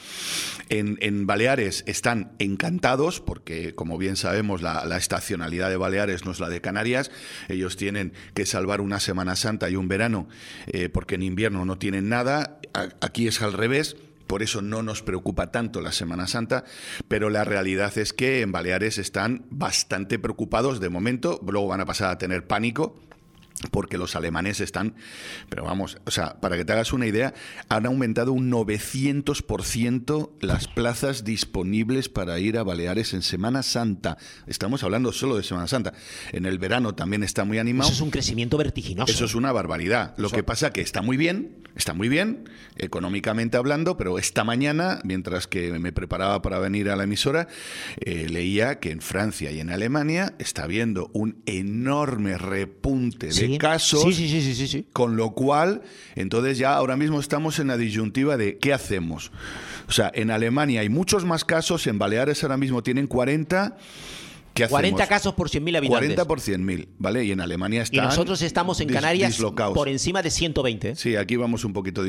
En, 0.69 1.26
Baleares 1.26 1.84
están 1.87 2.32
encantados 2.38 3.20
porque, 3.20 3.75
como 3.75 3.96
bien 3.96 4.17
sabemos, 4.17 4.61
la, 4.61 4.96
estacionalidad 4.96 5.70
de 5.70 5.76
Baleares 5.76 6.25
no 6.25 6.32
es 6.32 6.40
la 6.40 6.49
de 6.49 6.61
Canarias. 6.61 7.11
Ellos 7.49 7.76
tienen 7.76 8.12
que 8.34 8.44
salvar 8.44 8.81
una 8.81 9.01
Semana 9.01 9.36
Santa 9.36 9.70
y 9.70 9.77
un 9.77 9.89
verano 9.89 10.29
eh, 10.67 10.89
porque 10.89 11.15
en 11.15 11.22
invierno 11.22 11.65
no 11.65 11.79
tienen 11.79 12.08
nada. 12.08 12.60
Aquí 13.01 13.29
es 13.29 13.41
al 13.43 13.53
revés. 13.53 13.96
Por 14.26 14.43
eso 14.43 14.62
no 14.62 14.82
nos 14.82 15.02
preocupa 15.02 15.50
tanto 15.50 15.81
la 15.81 15.93
Semana 15.93 16.26
Santa, 16.26 16.64
pero 17.08 17.31
la 17.31 17.44
realidad 17.44 17.96
es 17.98 18.12
que 18.12 18.41
en 18.41 18.52
Baleares 18.52 18.98
están 18.98 19.46
bastante 19.50 20.19
preocupados 20.19 20.81
de 20.81 20.88
momento, 20.88 21.41
luego 21.46 21.69
van 21.69 21.81
a 21.81 21.86
pasar 21.86 22.10
a 22.10 22.19
tener 22.19 22.46
pánico, 22.46 22.96
porque 23.71 23.99
los 23.99 24.17
alemanes 24.17 24.61
están, 24.61 24.95
pero 25.49 25.65
vamos, 25.65 25.99
o 26.05 26.11
sea, 26.11 26.41
para 26.41 26.57
que 26.57 26.65
te 26.65 26.73
hagas 26.73 26.93
una 26.93 27.07
idea, 27.07 27.35
han 27.69 27.87
aumentado 27.87 28.33
un 28.33 28.51
900% 28.51 30.31
las 30.41 30.69
plazas 30.69 31.25
disponibles 31.25 32.09
para 32.09 32.39
ir 32.39 32.59
a 32.59 32.63
Baleares 32.63 33.15
en 33.15 33.23
Semana 33.23 33.63
Santa. 33.63 34.19
Estamos 34.47 34.83
hablando 34.83 35.13
solo 35.13 35.37
de 35.37 35.43
Semana 35.43 35.69
Santa. 35.69 35.93
En 36.33 36.47
el 36.47 36.59
verano 36.59 36.95
también 36.95 37.23
está 37.23 37.45
muy 37.45 37.59
animado. 37.59 37.89
Eso 37.89 37.97
es 37.97 38.03
un 38.03 38.11
crecimiento 38.11 38.57
vertiginoso. 38.57 39.13
Eso 39.13 39.25
es 39.25 39.35
una 39.35 39.53
barbaridad. 39.53 40.15
Lo 40.17 40.31
que 40.31 40.43
pasa 40.43 40.73
que 40.73 40.81
está 40.81 41.03
muy 41.03 41.17
bien, 41.17 41.57
está 41.77 41.95
muy 41.95 42.09
bien, 42.09 42.49
económicamente 42.77 43.57
hablando, 43.57 43.97
pero 43.97 44.19
esta 44.19 44.45
mañana, 44.45 45.01
mientras 45.05 45.47
que 45.47 45.79
me 45.79 45.93
preparaba 45.93 46.43
para 46.43 46.59
venir 46.59 46.91
a 46.91 46.97
la 46.97 47.05
emisora, 47.05 47.49
eh, 48.01 48.29
leía 48.29 48.81
que 48.81 48.91
en 48.91 49.01
Francia 49.01 49.51
y 49.51 49.61
en 49.61 49.71
Alemania 49.71 50.35
está 50.39 50.65
habiendo 50.65 51.11
un 51.13 51.43
enorme 51.47 52.39
repunte 52.39 53.27
de 53.27 53.33
Sí. 53.33 53.52
Casos. 53.59 54.15
Sí, 54.15 54.67
sí. 54.67 54.87
Con 54.93 55.17
lo 55.17 55.31
cual, 55.31 55.82
entonces 56.15 56.59
ya 56.59 56.75
ahora 56.75 56.97
mismo 56.97 57.21
estamos 57.21 57.59
en 57.59 57.69
la 57.69 57.77
disyuntiva 57.77 58.37
de 58.37 58.59
¿qué 58.59 58.73
hacemos? 58.73 59.31
O 59.89 59.93
sea, 59.93 60.11
en 60.15 60.31
Alemania 60.31 60.81
hay 60.81 60.89
muchos 60.89 61.25
más 61.25 61.44
casos, 61.44 61.87
en 61.87 61.99
Baleares 61.99 62.43
ahora 62.43 62.56
mismo 62.56 62.82
tienen 62.82 63.06
40. 63.06 63.77
¿Qué 64.55 64.65
hacemos? 64.65 64.81
40 64.81 65.06
casos 65.06 65.35
por 65.35 65.49
100.000 65.49 65.77
habitantes. 65.79 65.89
40 66.17 66.25
por 66.27 66.41
100.000, 66.41 66.89
¿vale? 66.99 67.25
Y 67.25 67.32
en 67.32 67.41
Alemania 67.41 67.81
Y 67.81 67.82
están 67.85 68.05
nosotros 68.05 68.43
estamos 68.43 68.81
en 68.81 68.89
Canarias 68.89 69.31
dislocados. 69.32 69.75
por 69.75 69.89
encima 69.89 70.21
de 70.23 70.31
120. 70.31 70.91
¿eh? 70.91 70.97
Sí, 70.97 71.17
aquí 71.17 71.37
vamos 71.37 71.65
un 71.65 71.73
poquito. 71.73 72.03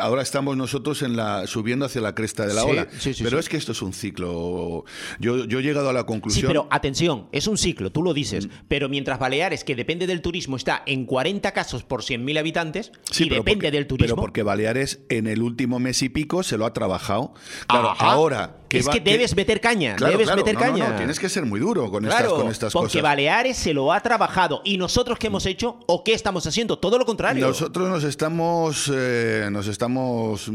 Ahora 0.00 0.22
estamos 0.22 0.56
nosotros 0.56 1.02
en 1.02 1.16
la 1.16 1.46
subiendo 1.46 1.86
hacia 1.86 2.00
la 2.00 2.14
cresta 2.14 2.46
de 2.46 2.54
la 2.54 2.62
Sí, 2.62 2.68
ola. 2.70 2.86
sí, 2.98 3.14
sí, 3.14 3.24
pero 3.24 3.38
sí. 3.38 3.40
es 3.40 3.48
que 3.48 3.56
esto 3.56 3.72
es 3.72 3.82
un 3.82 3.92
ciclo. 3.92 4.84
Yo, 5.18 5.44
yo 5.46 5.58
he 5.58 5.62
llegado 5.62 5.88
a 5.90 5.92
la 5.92 6.00
Sí, 6.00 6.06
conclusión. 6.06 6.46
pero 6.46 6.68
atención, 6.70 7.26
es 7.32 7.46
un 7.46 7.58
ciclo, 7.58 7.90
tú 7.90 8.02
lo 8.02 8.14
dices. 8.14 8.46
Mm. 8.46 8.50
Pero 8.68 8.88
mientras 8.88 9.18
Baleares, 9.18 9.64
que 9.64 9.74
depende 9.74 10.06
del 10.06 10.22
turismo, 10.22 10.56
está 10.56 10.82
en 10.86 11.06
40 11.06 11.52
casos 11.52 11.82
por 11.82 12.02
100.000 12.02 12.38
habitantes 12.38 12.92
Sí, 13.10 13.24
y 13.24 13.28
pero 13.28 13.40
depende 13.40 13.66
porque- 13.66 13.70
del 13.76 13.86
turismo. 13.86 14.14
Pero 14.14 14.16
porque 14.22 14.42
Baleares 14.42 15.00
en 15.08 15.26
el 15.26 15.42
último 15.42 15.78
mes 15.80 16.02
y 16.02 16.08
pico 16.08 16.42
se 16.42 16.56
lo 16.56 16.66
ha 16.66 16.72
trabajado. 16.72 17.34
Claro, 17.66 17.90
Ajá. 17.90 18.12
ahora 18.12 18.56
es 18.78 18.88
va- 18.88 18.92
que 18.92 19.00
debes 19.00 19.34
meter 19.36 19.60
caña, 19.60 19.96
Claro, 19.96 20.12
debes 20.12 20.26
claro, 20.28 20.42
meter 20.42 20.54
no, 20.54 20.60
no, 20.60 20.66
caña. 20.72 20.88
no, 20.90 20.96
tienes 20.96 21.18
que 21.18 21.28
ser 21.28 21.44
muy 21.44 21.60
duro 21.60 21.90
con 21.90 22.04
Claro, 22.04 22.26
estas, 22.26 22.40
con 22.42 22.50
estas 22.50 22.72
porque 22.72 22.86
cosas. 22.88 23.02
Baleares 23.02 23.56
se 23.56 23.74
lo 23.74 23.92
ha 23.92 24.00
trabajado. 24.00 24.62
¿Y 24.64 24.76
nosotros 24.78 25.18
qué 25.18 25.26
hemos 25.28 25.46
hecho 25.46 25.78
o 25.86 26.04
qué 26.04 26.12
estamos 26.14 26.46
haciendo? 26.46 26.78
Todo 26.78 26.98
lo 26.98 27.04
contrario. 27.04 27.46
Nosotros 27.46 27.88
nos 27.88 28.04
estamos, 28.04 28.90
eh, 28.94 29.48
nos 29.50 29.66
estamos 29.66 30.48
mm, 30.48 30.52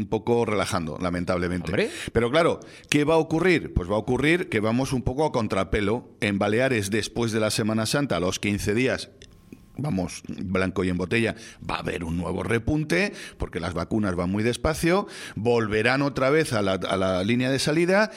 un 0.00 0.06
poco 0.08 0.44
relajando, 0.44 0.98
lamentablemente. 1.00 1.70
Hombre. 1.70 1.90
Pero 2.12 2.30
claro, 2.30 2.60
¿qué 2.90 3.04
va 3.04 3.14
a 3.14 3.18
ocurrir? 3.18 3.72
Pues 3.74 3.90
va 3.90 3.94
a 3.94 3.98
ocurrir 3.98 4.48
que 4.48 4.60
vamos 4.60 4.92
un 4.92 5.02
poco 5.02 5.24
a 5.24 5.32
contrapelo. 5.32 6.08
En 6.20 6.38
Baleares, 6.38 6.90
después 6.90 7.32
de 7.32 7.40
la 7.40 7.50
Semana 7.50 7.86
Santa, 7.86 8.16
a 8.16 8.20
los 8.20 8.38
15 8.38 8.74
días, 8.74 9.10
vamos, 9.78 10.22
blanco 10.28 10.84
y 10.84 10.90
en 10.90 10.98
botella, 10.98 11.34
va 11.68 11.76
a 11.76 11.80
haber 11.80 12.04
un 12.04 12.18
nuevo 12.18 12.42
repunte, 12.42 13.12
porque 13.38 13.60
las 13.60 13.74
vacunas 13.74 14.14
van 14.14 14.30
muy 14.30 14.42
despacio, 14.42 15.06
volverán 15.36 16.02
otra 16.02 16.30
vez 16.30 16.52
a 16.52 16.62
la, 16.62 16.72
a 16.72 16.96
la 16.96 17.24
línea 17.24 17.50
de 17.50 17.58
salida 17.58 18.10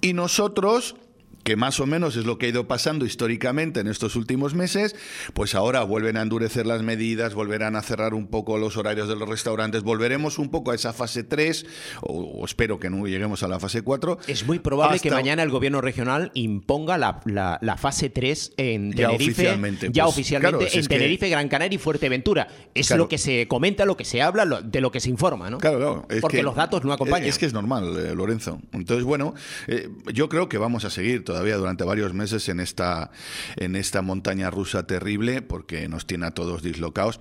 y 0.00 0.14
nosotros 0.14 0.96
que 1.44 1.56
más 1.56 1.80
o 1.80 1.86
menos 1.86 2.16
es 2.16 2.24
lo 2.24 2.38
que 2.38 2.46
ha 2.46 2.48
ido 2.50 2.68
pasando 2.68 3.04
históricamente 3.04 3.80
en 3.80 3.88
estos 3.88 4.16
últimos 4.16 4.54
meses, 4.54 4.94
pues 5.34 5.54
ahora 5.54 5.82
vuelven 5.82 6.16
a 6.16 6.22
endurecer 6.22 6.66
las 6.66 6.82
medidas, 6.82 7.34
volverán 7.34 7.76
a 7.76 7.82
cerrar 7.82 8.14
un 8.14 8.28
poco 8.28 8.58
los 8.58 8.76
horarios 8.76 9.08
de 9.08 9.16
los 9.16 9.28
restaurantes, 9.28 9.82
volveremos 9.82 10.38
un 10.38 10.50
poco 10.50 10.70
a 10.70 10.74
esa 10.74 10.92
fase 10.92 11.24
3, 11.24 11.66
o, 12.02 12.12
o 12.40 12.44
espero 12.44 12.78
que 12.78 12.90
no 12.90 13.06
lleguemos 13.06 13.42
a 13.42 13.48
la 13.48 13.58
fase 13.58 13.82
4. 13.82 14.18
Es 14.28 14.46
muy 14.46 14.58
probable 14.60 15.00
que 15.00 15.10
mañana 15.10 15.42
el 15.42 15.50
gobierno 15.50 15.80
regional 15.80 16.30
imponga 16.34 16.98
la, 16.98 17.20
la- 17.24 17.58
la 17.60 17.76
fase 17.76 18.08
3 18.10 18.52
en 18.56 18.92
Ya 18.92 19.06
Tenerife. 19.08 19.32
oficialmente, 19.32 19.88
ya 19.92 20.04
pues, 20.04 20.14
oficialmente 20.14 20.58
claro, 20.58 20.72
en 20.72 20.78
es 20.80 20.88
que- 20.88 20.94
Tenerife, 20.94 21.28
Gran 21.28 21.48
Canaria 21.48 21.74
y 21.76 21.78
Fuerteventura. 21.78 22.48
Es 22.74 22.86
Claro. 22.88 23.04
lo 23.04 23.08
que 23.08 23.18
se 23.18 23.48
comenta, 23.48 23.84
lo 23.84 23.96
que 23.96 24.04
se 24.04 24.22
habla, 24.22 24.44
lo- 24.44 24.62
de 24.62 24.80
lo 24.80 24.90
que 24.92 25.00
se 25.00 25.08
informa, 25.10 25.50
¿no? 25.50 25.58
Claro, 25.58 25.78
claro. 25.78 26.06
es 26.08 26.20
Porque 26.20 26.38
que- 26.38 26.42
los 26.42 26.54
datos 26.54 26.84
no 26.84 26.92
acompañan. 26.92 27.28
Es 27.28 27.38
que 27.38 27.46
es 27.46 27.52
normal, 27.52 27.96
eh, 27.98 28.14
Lorenzo. 28.14 28.60
Entonces, 28.72 29.04
bueno, 29.04 29.34
eh, 29.66 29.88
yo 30.12 30.28
creo 30.28 30.48
que 30.48 30.58
vamos 30.58 30.84
a 30.84 30.90
seguir 30.90 31.24
todavía 31.32 31.56
durante 31.56 31.82
varios 31.84 32.12
meses 32.12 32.46
en 32.50 32.60
esta, 32.60 33.10
en 33.56 33.74
esta 33.74 34.02
montaña 34.02 34.50
rusa 34.50 34.86
terrible, 34.86 35.40
porque 35.40 35.88
nos 35.88 36.06
tiene 36.06 36.26
a 36.26 36.32
todos 36.32 36.62
dislocados 36.62 37.20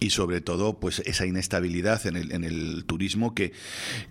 y 0.00 0.10
sobre 0.10 0.40
todo, 0.40 0.80
pues 0.80 0.98
esa 1.06 1.26
inestabilidad 1.26 2.04
en 2.08 2.16
el, 2.16 2.32
en 2.32 2.42
el 2.42 2.84
turismo 2.86 3.36
que, 3.36 3.52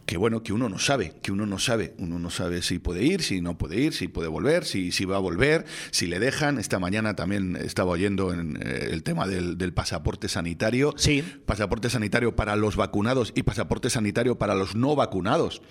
que, 0.06 0.16
bueno, 0.16 0.42
que 0.42 0.54
uno 0.54 0.70
no 0.70 0.80
sabe, 0.80 1.16
que 1.22 1.34
uno 1.34 1.46
no 1.46 1.60
sabe. 1.60 1.96
Uno 1.98 2.18
no 2.18 2.30
sabe 2.30 2.62
si 2.62 2.80
puede 2.80 3.04
ir, 3.04 3.24
si 3.24 3.42
no 3.42 3.58
puede 3.58 3.78
ir, 3.78 3.94
si 3.94 4.08
puede 4.08 4.30
volver, 4.30 4.64
si, 4.64 4.94
si 4.94 5.04
va 5.04 5.18
a 5.18 5.20
volver, 5.20 5.66
si 5.92 6.08
le 6.08 6.20
dejan. 6.20 6.58
Esta 6.58 6.80
mañana 6.80 7.18
también 7.18 7.58
estaba 7.58 7.92
oyendo 7.92 8.32
en, 8.32 8.58
eh, 8.62 8.88
el 8.92 9.04
tema 9.04 9.28
del, 9.28 9.58
del 9.58 9.74
pasaporte 9.74 10.30
sanitario 10.30 10.94
Sí. 10.96 11.24
pasaporte 11.46 11.90
sanitario 11.90 12.38
para 12.38 12.56
los 12.56 12.78
vacunados 12.78 13.34
y 13.36 13.44
pasaporte 13.44 13.90
sanitario 13.90 14.38
para 14.38 14.56
los 14.56 14.76
no 14.76 14.96
vacunados 14.96 15.62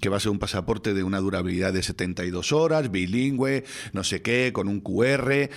que 0.00 0.08
va 0.08 0.16
a 0.16 0.20
ser 0.20 0.30
un 0.30 0.38
pasaporte 0.38 0.94
de 0.94 1.02
una 1.02 1.18
durabilidad 1.18 1.72
de 1.72 1.82
72 1.82 2.52
horas, 2.52 2.90
bilingüe, 2.90 3.64
no 3.92 4.04
sé 4.04 4.22
qué, 4.22 4.52
con 4.52 4.68
un 4.68 4.80
QR. 4.80 5.32
Eh, 5.32 5.50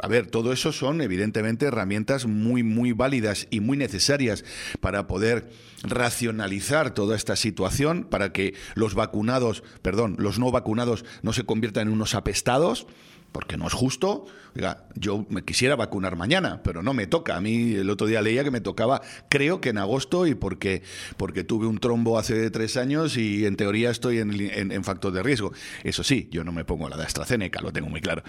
a 0.00 0.08
ver, 0.08 0.26
todo 0.26 0.52
eso 0.52 0.72
son 0.72 1.00
evidentemente 1.00 1.66
herramientas 1.66 2.26
muy, 2.26 2.62
muy 2.62 2.92
válidas 2.92 3.46
y 3.50 3.60
muy 3.60 3.76
necesarias 3.76 4.44
para 4.80 5.06
poder 5.06 5.50
racionalizar 5.82 6.92
toda 6.92 7.16
esta 7.16 7.36
situación, 7.36 8.04
para 8.04 8.32
que 8.32 8.54
los 8.74 8.94
vacunados, 8.94 9.62
perdón, 9.82 10.16
los 10.18 10.38
no 10.38 10.50
vacunados 10.50 11.04
no 11.22 11.32
se 11.32 11.44
conviertan 11.44 11.88
en 11.88 11.94
unos 11.94 12.14
apestados 12.14 12.86
porque 13.32 13.56
no 13.56 13.66
es 13.66 13.72
justo. 13.72 14.26
Oiga, 14.56 14.82
yo 14.96 15.24
me 15.28 15.44
quisiera 15.44 15.76
vacunar 15.76 16.16
mañana, 16.16 16.60
pero 16.64 16.82
no 16.82 16.92
me 16.92 17.06
toca. 17.06 17.36
A 17.36 17.40
mí 17.40 17.74
el 17.74 17.88
otro 17.88 18.08
día 18.08 18.20
leía 18.20 18.42
que 18.42 18.50
me 18.50 18.60
tocaba, 18.60 19.00
creo 19.28 19.60
que 19.60 19.68
en 19.68 19.78
agosto, 19.78 20.26
y 20.26 20.34
porque, 20.34 20.82
porque 21.16 21.44
tuve 21.44 21.68
un 21.68 21.78
trombo 21.78 22.18
hace 22.18 22.50
tres 22.50 22.76
años 22.76 23.16
y 23.16 23.46
en 23.46 23.54
teoría 23.54 23.90
estoy 23.90 24.18
en, 24.18 24.32
en- 24.40 24.72
en 24.72 24.82
factor 24.82 25.12
de 25.12 25.22
riesgo. 25.22 25.52
Eso 25.84 26.02
sí, 26.02 26.28
yo 26.32 26.42
no 26.42 26.50
me 26.50 26.64
pongo 26.64 26.88
la 26.88 26.96
de 26.96 27.04
AstraZeneca, 27.04 27.60
lo 27.60 27.72
tengo 27.72 27.88
muy 27.88 28.00
claro. 28.00 28.24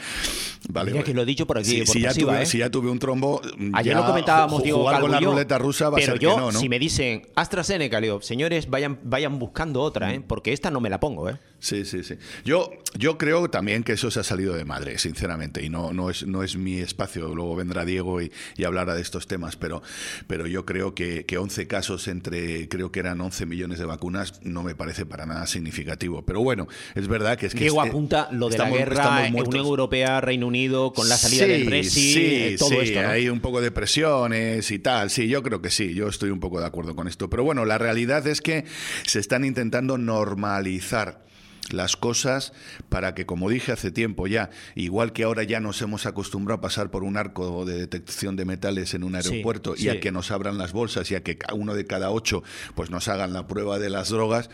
Vale, 0.69 0.91
Mira 0.91 1.03
que 1.03 1.15
lo 1.15 1.23
he 1.23 1.25
dicho 1.25 1.47
por 1.47 1.57
aquí, 1.57 1.69
Si, 1.71 1.77
por 1.79 1.87
si 1.87 2.01
ya 2.01 2.09
pasiva, 2.09 2.33
tuve, 2.33 2.43
¿eh? 2.43 2.45
si 2.45 2.57
ya 2.59 2.69
tuve 2.69 2.91
un 2.91 2.99
trombo, 2.99 3.41
Ayer 3.73 3.93
ya 3.95 3.99
lo 4.01 4.05
comentábamos, 4.05 4.61
jugar 4.61 5.01
con 5.01 5.09
la 5.11 5.19
yo, 5.19 5.31
ruleta 5.31 5.57
rusa 5.57 5.89
va 5.89 5.97
a 5.97 6.01
ser 6.01 6.19
yo, 6.19 6.35
que 6.35 6.37
no, 6.41 6.51
¿no? 6.51 6.59
si 6.59 6.69
me 6.69 6.77
dicen 6.77 7.23
AstraZeneca, 7.35 7.99
le 7.99 8.07
digo, 8.07 8.21
señores, 8.21 8.69
vayan, 8.69 8.99
vayan 9.03 9.39
buscando 9.39 9.81
otra, 9.81 10.13
¿eh? 10.13 10.21
porque 10.25 10.53
esta 10.53 10.69
no 10.69 10.79
me 10.81 10.89
la 10.91 10.99
pongo. 10.99 11.29
¿eh? 11.29 11.39
Sí, 11.63 11.85
sí, 11.85 12.03
sí. 12.03 12.15
Yo, 12.43 12.71
yo 12.97 13.19
creo 13.19 13.47
también 13.51 13.83
que 13.83 13.93
eso 13.93 14.09
se 14.09 14.19
ha 14.19 14.23
salido 14.23 14.55
de 14.55 14.65
madre, 14.65 14.97
sinceramente, 14.97 15.63
y 15.63 15.69
no, 15.69 15.93
no, 15.93 16.09
es, 16.09 16.25
no 16.25 16.41
es 16.41 16.55
mi 16.57 16.79
espacio. 16.79 17.35
Luego 17.35 17.55
vendrá 17.55 17.85
Diego 17.85 18.19
y, 18.19 18.31
y 18.57 18.63
hablará 18.63 18.95
de 18.95 19.01
estos 19.03 19.27
temas, 19.27 19.57
pero, 19.57 19.83
pero 20.25 20.47
yo 20.47 20.65
creo 20.65 20.95
que, 20.95 21.23
que 21.27 21.37
11 21.37 21.67
casos 21.67 22.07
entre, 22.07 22.67
creo 22.67 22.91
que 22.91 22.99
eran 22.99 23.21
11 23.21 23.45
millones 23.45 23.77
de 23.77 23.85
vacunas, 23.85 24.41
no 24.43 24.63
me 24.63 24.73
parece 24.73 25.05
para 25.05 25.27
nada 25.27 25.45
significativo. 25.45 26.25
Pero 26.25 26.41
bueno, 26.41 26.67
es 26.95 27.07
verdad 27.07 27.37
que 27.37 27.45
es 27.45 27.53
que... 27.53 27.59
Diego 27.59 27.77
este- 27.77 27.89
apunta 27.89 28.27
lo 28.31 28.47
de 28.49 28.55
estamos- 28.55 28.73
la 28.73 28.77
guerra, 28.79 29.25
estamos 29.25 29.47
Unión. 29.47 29.65
Europea, 29.67 30.19
Reino 30.19 30.47
Unido, 30.47 30.93
con 30.93 31.07
la 31.09 31.17
salida 31.17 31.45
Sí, 31.45 31.51
del 31.51 31.65
Brexit, 31.65 31.93
sí, 32.15 32.25
eh, 32.25 32.55
todo 32.57 32.69
sí, 32.69 32.77
esto. 32.79 33.03
¿no? 33.03 33.09
hay 33.09 33.29
un 33.29 33.39
poco 33.39 33.61
de 33.61 33.69
presiones 33.69 34.71
y 34.71 34.79
tal. 34.79 35.11
Sí, 35.11 35.27
yo 35.27 35.43
creo 35.43 35.61
que 35.61 35.69
sí, 35.69 35.93
yo 35.93 36.07
estoy 36.07 36.31
un 36.31 36.39
poco 36.39 36.59
de 36.59 36.65
acuerdo 36.65 36.95
con 36.95 37.07
esto. 37.07 37.29
Pero 37.29 37.43
bueno, 37.43 37.65
la 37.65 37.77
realidad 37.77 38.25
es 38.25 38.41
que 38.41 38.65
se 39.05 39.19
están 39.19 39.45
intentando 39.45 39.99
normalizar 39.99 41.29
las 41.69 41.95
cosas 41.95 42.53
para 42.89 43.13
que, 43.13 43.25
como 43.25 43.49
dije 43.49 43.71
hace 43.71 43.91
tiempo 43.91 44.27
ya, 44.27 44.49
igual 44.75 45.13
que 45.13 45.23
ahora 45.23 45.43
ya 45.43 45.59
nos 45.59 45.81
hemos 45.81 46.05
acostumbrado 46.05 46.57
a 46.57 46.61
pasar 46.61 46.91
por 46.91 47.03
un 47.03 47.15
arco 47.17 47.63
de 47.65 47.75
detección 47.77 48.35
de 48.35 48.45
metales 48.45 48.93
en 48.93 49.03
un 49.03 49.11
Sí, 49.21 49.29
aeropuerto 49.29 49.75
y 49.75 49.81
sí. 49.83 49.89
a 49.89 49.99
que 49.99 50.11
nos 50.11 50.31
abran 50.31 50.57
las 50.57 50.73
bolsas 50.73 51.09
y 51.11 51.15
a 51.15 51.23
que 51.23 51.37
uno 51.53 51.73
de 51.75 51.85
cada 51.85 52.09
ocho 52.11 52.43
pues 52.75 52.89
nos 52.89 53.07
hagan 53.07 53.31
la 53.33 53.47
prueba 53.47 53.79
de 53.79 53.89
las 53.89 54.09
drogas, 54.09 54.49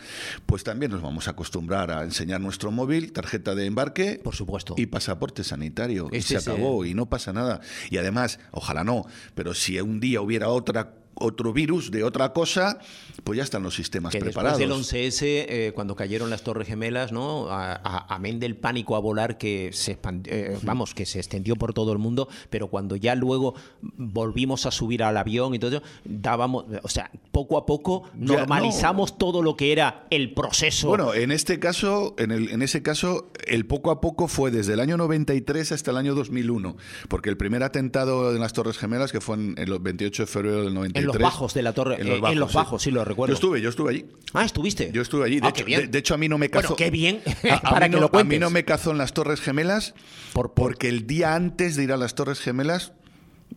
pues 0.46 0.62
también 0.64 0.92
nos 0.92 1.02
vamos 1.02 1.26
a 1.28 1.32
acostumbrar 1.32 1.90
a 1.90 2.02
enseñar 2.04 2.40
nuestro 2.40 2.70
móvil, 2.70 3.12
tarjeta 3.12 3.54
de 3.54 3.66
embarque 3.66 4.20
Por 4.22 4.36
supuesto. 4.36 4.74
y 4.76 4.86
pasaporte 4.86 5.42
sanitario. 5.44 6.08
y 6.12 6.22
se 6.22 6.36
acabó 6.36 6.84
y 6.84 6.94
no 6.94 7.06
pasa 7.06 7.32
nada. 7.32 7.60
Y 7.90 7.96
además, 7.96 8.38
ojalá 8.52 8.84
no, 8.84 9.06
pero 9.34 9.54
si 9.54 9.80
un 9.80 9.98
día 10.00 10.20
hubiera 10.20 10.48
otra 10.50 10.92
otro 11.20 11.52
virus 11.52 11.90
de 11.90 12.04
otra 12.04 12.32
cosa, 12.32 12.78
pues 13.24 13.36
ya 13.36 13.42
están 13.42 13.62
los 13.62 13.74
sistemas 13.74 14.12
que 14.12 14.20
preparados. 14.20 14.58
después 14.58 14.90
del 14.90 15.10
11S, 15.12 15.46
eh, 15.48 15.72
cuando 15.74 15.94
cayeron 15.96 16.30
las 16.30 16.42
Torres 16.42 16.68
Gemelas, 16.68 17.12
¿no? 17.12 17.48
A- 17.50 17.72
a- 17.72 18.14
Amén 18.14 18.38
del 18.40 18.56
pánico 18.56 18.96
a 18.96 19.00
volar 19.00 19.38
que 19.38 19.70
se 19.72 20.00
expand- 20.00 20.26
eh, 20.30 20.56
vamos, 20.62 20.94
que 20.94 21.06
se 21.06 21.18
extendió 21.18 21.56
por 21.56 21.72
todo 21.74 21.92
el 21.92 21.98
mundo, 21.98 22.28
pero 22.50 22.68
cuando 22.68 22.96
ya 22.96 23.14
luego 23.14 23.54
volvimos 23.96 24.66
a 24.66 24.70
subir 24.70 25.02
al 25.02 25.16
avión 25.16 25.54
y 25.54 25.58
todo 25.58 25.70
eso, 25.78 25.82
dábamos, 26.04 26.64
o 26.82 26.88
sea, 26.88 27.10
poco 27.32 27.56
a 27.58 27.66
poco 27.66 28.04
Ya, 28.14 28.36
normalizamos 28.36 29.18
todo 29.18 29.42
lo 29.42 29.56
que 29.56 29.72
era 29.72 30.06
el 30.10 30.32
proceso. 30.34 30.88
Bueno, 30.88 31.14
en 31.14 31.32
este 31.32 31.58
caso, 31.58 32.14
en, 32.18 32.30
el, 32.30 32.50
en 32.50 32.62
ese 32.62 32.82
caso, 32.82 33.30
el 33.46 33.66
poco 33.66 33.90
a 33.90 34.00
poco 34.00 34.28
fue 34.28 34.50
desde 34.50 34.74
el 34.74 34.80
año 34.80 34.96
93 34.96 35.72
hasta 35.72 35.90
el 35.90 35.96
año 35.96 36.14
2001, 36.14 36.76
porque 37.08 37.30
el 37.30 37.36
primer 37.36 37.62
atentado 37.62 38.34
en 38.34 38.40
las 38.40 38.52
Torres 38.52 38.78
Gemelas, 38.78 39.12
que 39.12 39.20
fue 39.20 39.36
en, 39.36 39.54
el 39.58 39.78
28 39.78 40.22
de 40.22 40.26
febrero 40.26 40.64
del 40.64 40.74
93. 40.74 41.07
En 41.12 41.18
los 41.22 41.30
bajos 41.30 41.54
de 41.54 41.62
la 41.62 41.72
torre, 41.72 41.96
eh, 42.00 42.20
en 42.30 42.38
los 42.40 42.52
bajos, 42.52 42.82
sí, 42.82 42.90
lo 42.90 43.04
recuerdo. 43.04 43.32
Yo 43.32 43.34
estuve, 43.34 43.60
yo 43.60 43.68
estuve 43.70 43.90
allí. 43.90 44.06
Ah, 44.34 44.44
estuviste. 44.44 44.90
Yo 44.92 45.02
estuve 45.02 45.24
allí. 45.26 45.40
De, 45.40 45.46
Ah, 45.46 45.50
hecho, 45.50 45.56
qué 45.58 45.64
bien. 45.64 45.80
de- 45.82 45.86
de 45.88 45.98
hecho, 45.98 46.14
a 46.14 46.18
mí 46.18 46.28
no 46.28 46.38
me 46.38 46.48
Bueno, 46.48 46.62
cazó. 46.62 46.76
qué 46.76 46.90
bien, 46.90 47.20
A- 47.50 47.60
para 47.70 47.86
mí 47.88 47.90
que 47.94 47.96
no- 47.96 48.00
lo 48.00 48.06
A 48.06 48.08
mí 48.08 48.10
cuentes. 48.12 48.40
no 48.40 48.50
me 48.50 48.64
cazó 48.64 48.90
en 48.90 48.98
las 48.98 49.12
Torres 49.14 49.40
Gemelas 49.40 49.94
Por- 50.32 50.52
por- 50.54 50.68
porque 50.68 50.88
el 50.88 51.06
día 51.06 51.34
antes 51.34 51.76
de 51.76 51.84
ir 51.84 51.92
a 51.92 51.96
las 51.96 52.14
Torres 52.14 52.40
Gemelas 52.40 52.92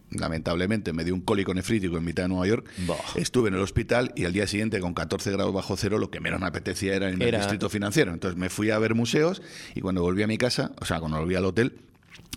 lamentablemente 0.10 0.94
me 0.94 1.04
dio 1.04 1.14
un 1.14 1.22
cólico 1.22 1.54
nefrítico 1.54 1.98
en 1.98 2.04
mitad 2.06 2.24
de 2.24 2.30
Nueva 2.30 2.48
York. 2.48 2.66
Estuve 3.16 3.50
en 3.50 3.56
el 3.56 3.62
hospital 3.62 4.12
y 4.16 4.26
al 4.26 4.34
día 4.34 4.48
siguiente 4.48 4.80
con 4.80 4.94
14 4.94 5.32
grados 5.32 5.54
bajo 5.54 5.76
cero 5.78 5.98
lo 6.00 6.10
que 6.12 6.20
menos 6.20 6.40
me 6.40 6.48
apetecía 6.48 6.96
era 6.96 7.10
en 7.10 7.22
el 7.22 7.28
Era- 7.30 7.40
distrito 7.40 7.70
financiero. 7.70 8.12
Entonces 8.14 8.38
me 8.38 8.50
fui 8.50 8.72
a 8.72 8.80
ver 8.80 8.96
museos 8.96 9.42
y 9.76 9.82
cuando 9.82 10.02
volví 10.02 10.24
a 10.24 10.28
mi 10.28 10.38
casa, 10.38 10.72
o 10.82 10.86
sea, 10.86 11.00
cuando 11.00 11.20
volví 11.20 11.36
al 11.36 11.46
hotel, 11.46 11.76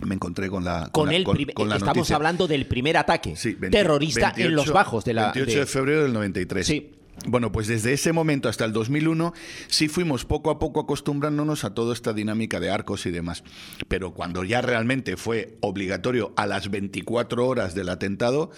me 0.05 0.15
encontré 0.15 0.49
con 0.49 0.63
la 0.65 0.89
con 0.91 1.11
el 1.11 1.23
prim- 1.23 1.49
con 1.53 1.69
la 1.69 1.75
estamos 1.75 1.95
noticia. 1.97 2.15
hablando 2.17 2.47
del 2.47 2.65
primer 2.65 2.97
ataque 2.97 3.35
Sí, 3.35 3.53
20 3.53 3.69
terrorista 3.77 4.29
en 4.29 4.35
28 4.35 4.55
los 4.55 4.71
bajos 4.73 5.05
de 5.05 5.13
la 5.13 5.23
28 5.31 5.51
de- 5.53 5.59
de 5.59 5.65
febrero 5.65 6.03
del 6.03 6.13
93. 6.13 6.65
Sí. 6.67 6.91
Bueno, 7.27 7.49
pues 7.53 7.67
desde 7.67 7.93
ese 7.93 8.11
momento 8.11 8.49
hasta 8.49 8.65
el 8.65 8.73
2001 8.73 9.33
sí 9.67 9.87
fuimos 9.87 10.25
poco 10.25 10.49
a 10.51 10.59
poco 10.59 10.81
acostumbrándonos 10.81 11.63
a 11.63 11.73
toda 11.73 11.93
esta 11.93 12.11
dinámica 12.11 12.59
de 12.59 12.69
arcos 12.69 13.05
y 13.05 13.11
demás. 13.11 13.43
Pero 13.87 14.11
cuando 14.13 14.43
ya 14.43 14.61
realmente 14.61 15.15
fue 15.15 15.55
obligatorio 15.61 16.33
a 16.35 16.45
las 16.45 16.69
24 16.69 17.47
horas 17.47 17.73
del 17.73 17.87
atentado 17.87 18.51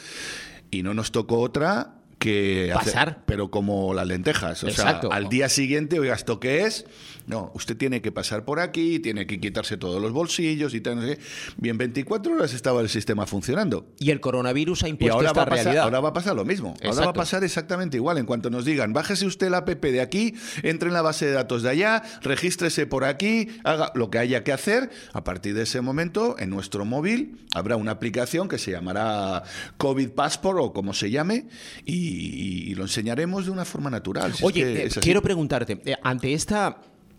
y 0.71 0.81
no 0.81 0.95
nos 0.95 1.11
tocó 1.11 1.39
otra 1.39 1.93
que 2.17 2.71
hacer- 2.73 2.93
Pasar. 2.93 3.23
pero 3.27 3.51
como 3.51 3.93
las 3.93 4.07
lentejas, 4.07 4.63
o 4.63 4.67
Exacto. 4.67 5.09
sea, 5.09 5.15
al 5.17 5.29
día 5.29 5.49
siguiente, 5.49 5.99
oiga, 5.99 6.15
¿esto 6.15 6.39
qué 6.39 6.61
es? 6.63 6.87
No, 7.27 7.51
usted 7.53 7.75
tiene 7.75 8.01
que 8.01 8.13
pasar 8.13 8.45
por 8.45 8.61
aquí, 8.61 8.99
tiene 8.99 9.27
que 9.27 9.39
quitarse 9.39 9.75
todos 9.75 10.01
los 10.01 10.13
bolsillos 10.13 10.73
y 10.73 10.79
tal, 10.79 10.95
no 10.95 11.01
sé 11.01 11.17
qué. 11.17 11.23
Bien, 11.57 11.77
24 11.77 12.33
horas 12.33 12.53
estaba 12.53 12.79
el 12.79 12.87
sistema 12.87 13.25
funcionando. 13.25 13.85
y 13.99 14.11
el 14.11 14.21
coronavirus 14.21 14.83
ha 14.83 14.87
Y 14.87 14.91
impuesto 14.91 15.15
ahora 15.15 15.27
esta 15.27 15.39
va, 15.39 15.43
a 15.43 15.49
pasar, 15.49 15.65
realidad 15.65 15.83
ahora 15.83 15.99
va 15.99 16.09
a 16.09 16.13
pasar 16.13 16.35
lo 16.35 16.45
mismo. 16.45 16.75
Ahora 16.83 17.05
va 17.05 17.11
a 17.11 17.13
pasar 17.13 17.43
exactamente 17.43 17.97
igual. 17.97 18.17
En 18.17 18.25
cuanto 18.25 18.49
nos 18.49 18.63
digan, 18.63 18.93
bájese 18.93 19.25
usted 19.25 19.49
la 19.49 19.57
app 19.57 19.67
de 19.69 20.01
aquí, 20.01 20.35
entre 20.63 20.87
en 20.87 20.93
la 20.93 21.01
base 21.01 21.25
de 21.25 21.33
datos 21.33 21.63
de 21.63 21.69
allá, 21.69 22.01
regístrese 22.21 22.87
por 22.87 23.03
aquí, 23.03 23.49
haga 23.65 23.91
lo 23.93 24.09
que 24.09 24.19
haya 24.19 24.45
que 24.45 24.53
hacer. 24.53 24.89
A 25.11 25.25
partir 25.25 25.53
de 25.53 25.63
ese 25.63 25.81
momento, 25.81 26.37
en 26.39 26.49
nuestro 26.49 26.85
móvil 26.85 27.37
habrá 27.53 27.75
una 27.75 27.91
aplicación 27.91 28.47
que 28.47 28.57
se 28.57 28.71
llamará 28.71 29.43
COVID 29.77 30.11
Passport 30.11 30.59
o 30.61 30.73
como 30.73 30.93
se 30.93 31.11
llame 31.11 31.47
y, 31.85 32.71
y 32.71 32.75
lo 32.75 32.83
enseñaremos 32.83 33.45
de 33.45 33.51
una 33.51 33.65
forma 33.65 33.89
natural. 33.89 34.33
Si 34.33 34.37
es 34.37 34.43
Oye, 34.43 34.61
que 34.61 34.85
eh, 34.85 34.89
quiero 35.01 35.21
preguntarte, 35.21 35.81
eh, 35.85 35.95
ante 36.03 36.33
esta 36.33 36.77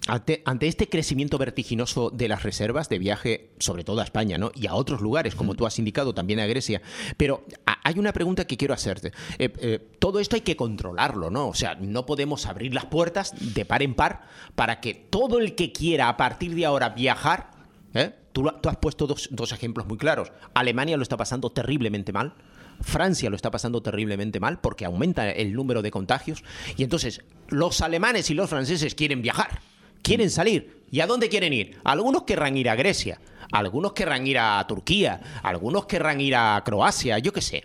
ante, 0.09 0.43
ante 0.45 0.67
este 0.67 0.89
crecimiento 0.89 1.39
vertiginoso 1.39 2.11
de 2.11 2.27
las 2.29 2.43
reservas 2.43 2.89
de 2.89 2.99
viaje, 2.99 3.51
sobre 3.61 3.85
todo 3.85 4.01
a 4.01 4.05
España, 4.05 4.39
¿no? 4.39 4.51
Y 4.55 4.67
a 4.67 4.75
otros 4.75 5.01
lugares, 5.01 5.35
como 5.37 5.55
tú 5.55 5.67
has 5.67 5.79
indicado, 5.79 6.13
también 6.15 6.41
a 6.41 6.47
Grecia. 6.47 6.83
Pero 7.17 7.45
a- 7.67 7.79
hay 7.85 7.99
una 7.99 8.13
pregunta 8.13 8.47
que 8.47 8.57
quiero 8.57 8.75
hacerte. 8.75 9.13
Eh, 9.39 9.53
eh, 9.61 9.79
todo 10.01 10.19
esto 10.19 10.35
hay 10.35 10.43
que 10.43 10.57
controlarlo, 10.57 11.31
¿no? 11.31 11.49
O 11.49 11.55
sea, 11.55 11.77
no 11.77 12.05
podemos 12.07 12.47
abrir 12.47 12.75
las 12.75 12.87
puertas 12.87 13.33
de 13.55 13.65
par 13.65 13.83
en 13.83 13.95
par 13.95 14.23
para 14.57 14.81
que 14.81 14.95
todo 14.95 15.39
el 15.39 15.55
que 15.55 15.71
quiera 15.73 16.09
a 16.09 16.17
partir 16.17 16.55
de 16.55 16.67
ahora 16.67 16.89
viajar, 16.91 17.51
¿eh? 17.95 18.13
tú, 18.33 18.45
tú 18.63 18.69
has 18.69 18.77
puesto 18.79 19.07
dos, 19.07 19.29
dos 19.31 19.53
ejemplos 19.53 19.87
muy 19.87 19.99
claros. 19.99 20.33
Alemania 20.55 20.97
lo 20.97 21.03
está 21.03 21.17
pasando 21.17 21.51
terriblemente 21.51 22.13
mal. 22.13 22.35
Francia 22.81 23.29
lo 23.29 23.37
está 23.37 23.51
pasando 23.51 23.83
terriblemente 23.83 24.39
mal 24.39 24.61
porque 24.61 24.85
aumenta 24.85 25.29
el 25.31 25.53
número 25.53 25.83
de 25.83 25.91
contagios. 25.91 26.45
Y 26.77 26.85
entonces 26.85 27.23
los 27.49 27.81
alemanes 27.81 28.31
y 28.31 28.35
los 28.35 28.49
franceses 28.49 28.95
quieren 28.95 29.21
viajar, 29.21 29.61
quieren 30.09 30.31
salir. 30.31 30.79
¿Y 30.91 31.01
a 31.01 31.07
dónde 31.07 31.29
quieren 31.29 31.53
ir? 31.53 31.79
Algunos 31.85 32.23
querrán 32.23 32.57
ir 32.57 32.71
a 32.71 32.75
Grecia, 32.75 33.21
algunos 33.53 33.93
querrán 33.93 34.27
ir 34.27 34.39
a 34.39 34.65
Turquía, 34.67 35.21
algunos 35.43 35.85
querrán 35.85 36.21
ir 36.23 36.35
a 36.35 36.63
Croacia, 36.65 37.19
yo 37.19 37.33
qué 37.33 37.43
sé. 37.43 37.63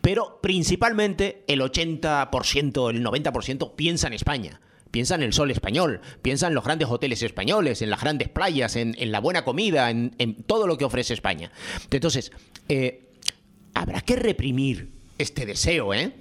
Pero 0.00 0.40
principalmente 0.42 1.44
el 1.46 1.60
80%, 1.60 2.90
el 2.90 3.04
90% 3.04 3.74
piensa 3.76 4.06
en 4.06 4.14
España. 4.14 4.60
Piensa 4.90 5.14
en 5.14 5.22
el 5.22 5.32
sol 5.32 5.50
español, 5.50 6.00
piensa 6.20 6.48
en 6.48 6.54
los 6.54 6.64
grandes 6.64 6.88
hoteles 6.88 7.22
españoles, 7.22 7.80
en 7.80 7.88
las 7.88 8.00
grandes 8.00 8.28
playas, 8.28 8.76
en, 8.76 8.94
la 9.10 9.20
buena 9.20 9.42
comida, 9.42 9.90
en, 9.90 10.14
en 10.18 10.42
todo 10.42 10.66
lo 10.66 10.76
que 10.76 10.84
ofrece 10.84 11.14
España. 11.14 11.50
Entonces, 11.90 12.30
eh, 12.68 13.08
habrá 13.72 14.02
que 14.02 14.16
reprimir 14.16 14.90
este 15.16 15.46
deseo, 15.46 15.94
¿eh? 15.94 16.12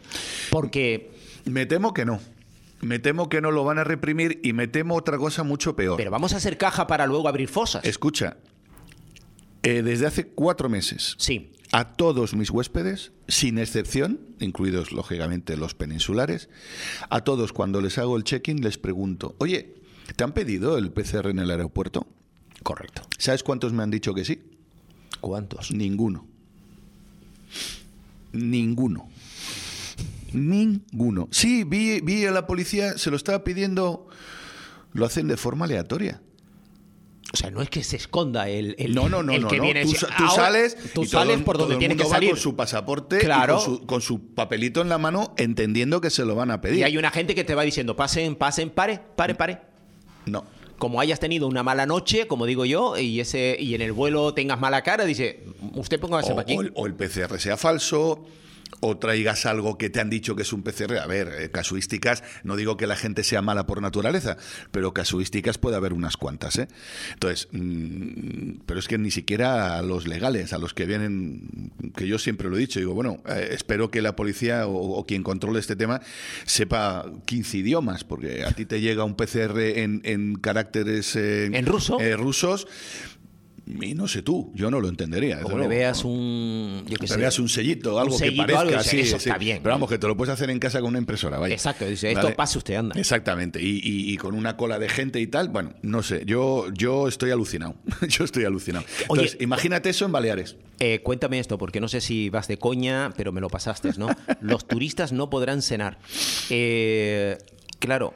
Porque, 0.52 1.12
Me 1.44 1.66
temo 1.66 1.94
que 1.94 2.06
no. 2.06 2.22
Me 2.82 3.00
temo 3.00 3.30
que 3.30 3.42
no 3.42 3.52
lo 3.52 3.64
van 3.64 3.78
a 3.80 3.84
reprimir 3.84 4.40
y 4.44 4.54
me 4.54 4.68
temo 4.68 4.96
otra 4.96 5.18
cosa 5.18 5.44
mucho 5.44 5.76
peor. 5.76 5.98
pero 5.98 6.12
vamos 6.12 6.34
a 6.34 6.38
hacer 6.38 6.58
caja 6.58 6.88
para 6.88 7.06
luego 7.06 7.28
abrir 7.28 7.48
fosas. 7.48 7.86
Escucha, 7.86 8.38
eh, 9.64 9.82
desde 9.84 10.08
hace 10.08 10.28
cuatro 10.28 10.68
meses, 10.70 11.16
Sí, 11.20 11.52
a 11.72 11.94
todos 11.94 12.34
mis 12.36 12.50
huéspedes, 12.50 13.12
sin 13.28 13.58
excepción, 13.60 14.20
incluidos 14.40 14.92
lógicamente 14.92 15.56
los 15.58 15.76
peninsulares, 15.76 16.50
a 17.10 17.22
todos 17.24 17.54
cuando 17.54 17.80
les 17.82 17.98
hago 18.00 18.18
el 18.18 18.24
check-in 18.24 18.62
les 18.62 18.78
pregunto, 18.78 19.36
oye, 19.38 19.76
¿te 20.16 20.24
han 20.24 20.34
pedido 20.34 20.78
el 20.78 20.92
PCR 20.92 21.28
en 21.30 21.40
el 21.40 21.52
aeropuerto? 21.52 22.08
correcto. 22.64 23.02
¿Sabes 23.18 23.42
cuántos 23.44 23.74
me 23.74 23.82
han 23.84 23.90
dicho 23.92 24.14
que 24.14 24.24
sí? 24.26 24.40
¿Cuántos? 25.20 25.72
Ninguno. 25.72 26.28
Ninguno. 28.34 29.10
Ninguno. 30.34 31.28
Sí, 31.32 31.64
vi, 31.64 32.02
vi 32.02 32.26
a 32.26 32.32
la 32.32 32.48
policía, 32.48 32.98
se 32.98 33.10
lo 33.10 33.18
estaba 33.18 33.44
pidiendo, 33.44 34.08
lo 34.94 35.06
hacen 35.06 35.28
de 35.28 35.38
forma 35.38 35.66
aleatoria. 35.66 36.22
O 37.34 37.38
sea, 37.38 37.50
no 37.50 37.62
es 37.62 37.70
que 37.70 37.82
se 37.84 37.96
esconda 37.96 38.50
el, 38.50 38.76
el, 38.78 38.94
No, 38.94 39.08
no, 39.08 39.24
no, 39.24 39.32
el 39.32 39.44
no. 39.44 39.48
que 39.48 39.58
no. 39.58 39.64
viene 39.64 39.84
Tú, 39.84 39.92
a 39.92 39.96
sa- 39.96 40.08
decir, 40.08 40.18
tú 40.18 40.24
"Ahora 40.26 40.44
sales, 40.44 40.76
tú 40.94 41.04
y 41.04 41.08
todo 41.08 41.22
sales 41.22 41.38
el- 41.38 41.44
por 41.46 41.56
todo 41.56 41.68
donde 41.68 41.76
el 41.76 41.80
tienes 41.80 41.98
que 41.98 42.04
va 42.04 42.10
salir. 42.10 42.30
con 42.32 42.40
su 42.40 42.56
pasaporte 42.58 43.20
Claro. 43.20 43.54
y 43.62 43.66
con 43.66 43.78
su, 43.80 43.86
con 43.86 44.02
su 44.02 44.20
papelito 44.34 44.82
en 44.82 44.90
la 44.90 44.98
mano, 44.98 45.34
entendiendo 45.38 46.02
que 46.02 46.10
se 46.10 46.26
lo 46.26 46.36
van 46.36 46.52
a 46.52 46.60
pedir. 46.60 46.80
Y 46.80 46.84
hay 46.84 46.98
una 46.98 47.10
gente 47.10 47.34
que 47.34 47.46
te 47.46 47.56
va 47.56 47.64
diciendo, 47.64 47.96
pasen, 47.96 48.36
pasen, 48.36 48.70
pare, 48.70 49.00
pare, 49.16 49.36
pare. 49.36 49.60
No. 50.26 50.44
Como 50.78 51.00
hayas 51.00 51.20
tenido 51.22 51.48
una 51.48 51.64
mala 51.64 51.86
noche, 51.86 52.28
como 52.28 52.46
digo 52.46 52.66
yo, 52.66 52.98
y 52.98 53.20
ese 53.22 53.56
y 53.58 53.76
en 53.76 53.82
el 53.82 53.94
vuelo 53.94 54.34
tengas 54.34 54.60
mala 54.60 54.82
cara, 54.82 55.06
dice, 55.06 55.46
usted 55.76 56.00
póngase 56.02 56.32
para 56.32 56.42
aquí. 56.42 56.58
o 56.58 56.62
el, 56.62 56.72
o 56.76 56.86
el 56.88 56.96
PCR 56.96 57.40
sea 57.40 57.56
falso, 57.56 58.26
o 58.80 58.98
traigas 58.98 59.46
algo 59.46 59.78
que 59.78 59.90
te 59.90 60.00
han 60.00 60.10
dicho 60.10 60.36
que 60.36 60.42
es 60.44 60.54
un 60.54 60.64
PCR. 60.64 61.00
A 61.00 61.08
ver, 61.08 61.30
eh, 61.40 61.52
casuísticas, 61.52 62.24
no 62.44 62.56
digo 62.56 62.78
que 62.78 62.88
la 62.88 62.96
gente 62.96 63.24
sea 63.24 63.42
mala 63.42 63.68
por 63.68 63.82
naturaleza, 63.82 64.38
pero 64.72 64.94
casuísticas 64.94 65.58
puede 65.58 65.76
haber 65.76 65.94
unas 65.94 66.18
cuantas. 66.18 66.58
¿eh? 66.58 66.68
Entonces, 67.14 67.48
mm, 67.52 68.62
pero 68.66 68.80
es 68.80 68.88
que 68.88 68.98
ni 68.98 69.12
siquiera 69.12 69.78
a 69.78 69.82
los 69.82 70.08
legales, 70.08 70.54
a 70.54 70.58
los 70.58 70.74
que 70.74 70.86
vienen, 70.86 71.72
que 71.96 72.08
yo 72.08 72.18
siempre 72.18 72.50
lo 72.50 72.56
he 72.58 72.60
dicho, 72.60 72.80
digo, 72.80 72.94
bueno, 72.94 73.22
eh, 73.28 73.50
espero 73.52 73.92
que 73.92 74.02
la 74.02 74.16
policía 74.16 74.68
o, 74.68 74.74
o 74.98 75.06
quien 75.06 75.24
controle 75.24 75.60
este 75.60 75.76
tema 75.76 76.02
sepa 76.46 77.06
15 77.26 77.58
idiomas, 77.58 78.04
porque 78.04 78.44
a 78.44 78.52
ti 78.52 78.66
te 78.66 78.82
llega 78.82 79.04
un 79.04 79.16
PCR 79.16 79.60
en, 79.60 80.02
en 80.04 80.36
caracteres 80.36 81.16
eh, 81.16 81.46
¿En 81.46 81.66
ruso? 81.66 82.00
eh, 82.00 82.16
rusos. 82.16 82.68
Y 83.80 83.94
no 83.94 84.08
sé 84.08 84.22
tú, 84.22 84.52
yo 84.56 84.70
no 84.72 84.80
lo 84.80 84.90
entendería. 84.90 85.40
Como 85.42 85.58
le 85.58 85.68
veas 85.68 86.04
un. 86.04 86.84
Yo 86.88 86.98
Te 86.98 87.08
sé. 87.08 87.18
veas 87.18 87.38
un 87.40 87.48
sellito, 87.50 88.00
algo 88.00 88.18
sellito, 88.18 88.46
que 88.46 88.54
parezca 88.54 88.80
así. 88.80 89.00
eso 89.02 89.20
sí. 89.20 89.30
está 89.30 89.38
bien. 89.38 89.60
Pero 89.64 89.76
vamos, 89.76 89.90
que 89.90 89.98
te 89.98 90.08
lo 90.08 90.18
puedes 90.18 90.34
hacer 90.34 90.50
en 90.50 90.60
casa 90.60 90.80
con 90.82 90.90
una 90.90 90.98
impresora, 91.00 91.38
vaya. 91.40 91.54
Exacto, 91.54 91.86
dice, 91.86 92.12
esto 92.12 92.34
pase 92.36 92.58
usted, 92.58 92.76
anda. 92.76 93.00
Exactamente. 93.00 93.62
Y, 93.62 93.78
y- 93.84 94.12
y 94.14 94.18
con 94.18 94.36
una 94.36 94.58
cola 94.58 94.80
de 94.80 94.90
gente 94.90 95.20
y 95.22 95.28
tal, 95.28 95.50
bueno, 95.50 95.74
no 95.82 96.04
sé, 96.04 96.24
yo, 96.26 96.66
yo 96.74 97.08
estoy 97.08 97.32
alucinado. 97.32 97.76
yo 98.10 98.26
estoy 98.26 98.46
alucinado. 98.46 98.86
Oye, 99.08 99.22
Entonces, 99.22 99.38
imagínate 99.42 99.90
eso 99.90 100.06
en 100.06 100.12
Baleares. 100.12 100.56
Eh, 100.80 101.02
cuéntame 101.04 101.40
esto, 101.40 101.58
porque 101.58 101.80
no 101.80 101.88
sé 101.88 102.02
si 102.02 102.30
vas 102.30 102.48
de 102.48 102.58
coña, 102.58 103.14
pero 103.16 103.32
me 103.32 103.40
lo 103.42 103.50
pasaste, 103.50 103.92
¿no? 103.98 104.10
Los 104.42 104.68
turistas 104.68 105.12
no 105.12 105.30
podrán 105.30 105.62
cenar. 105.62 106.00
Eh, 106.50 107.38
claro, 107.80 108.14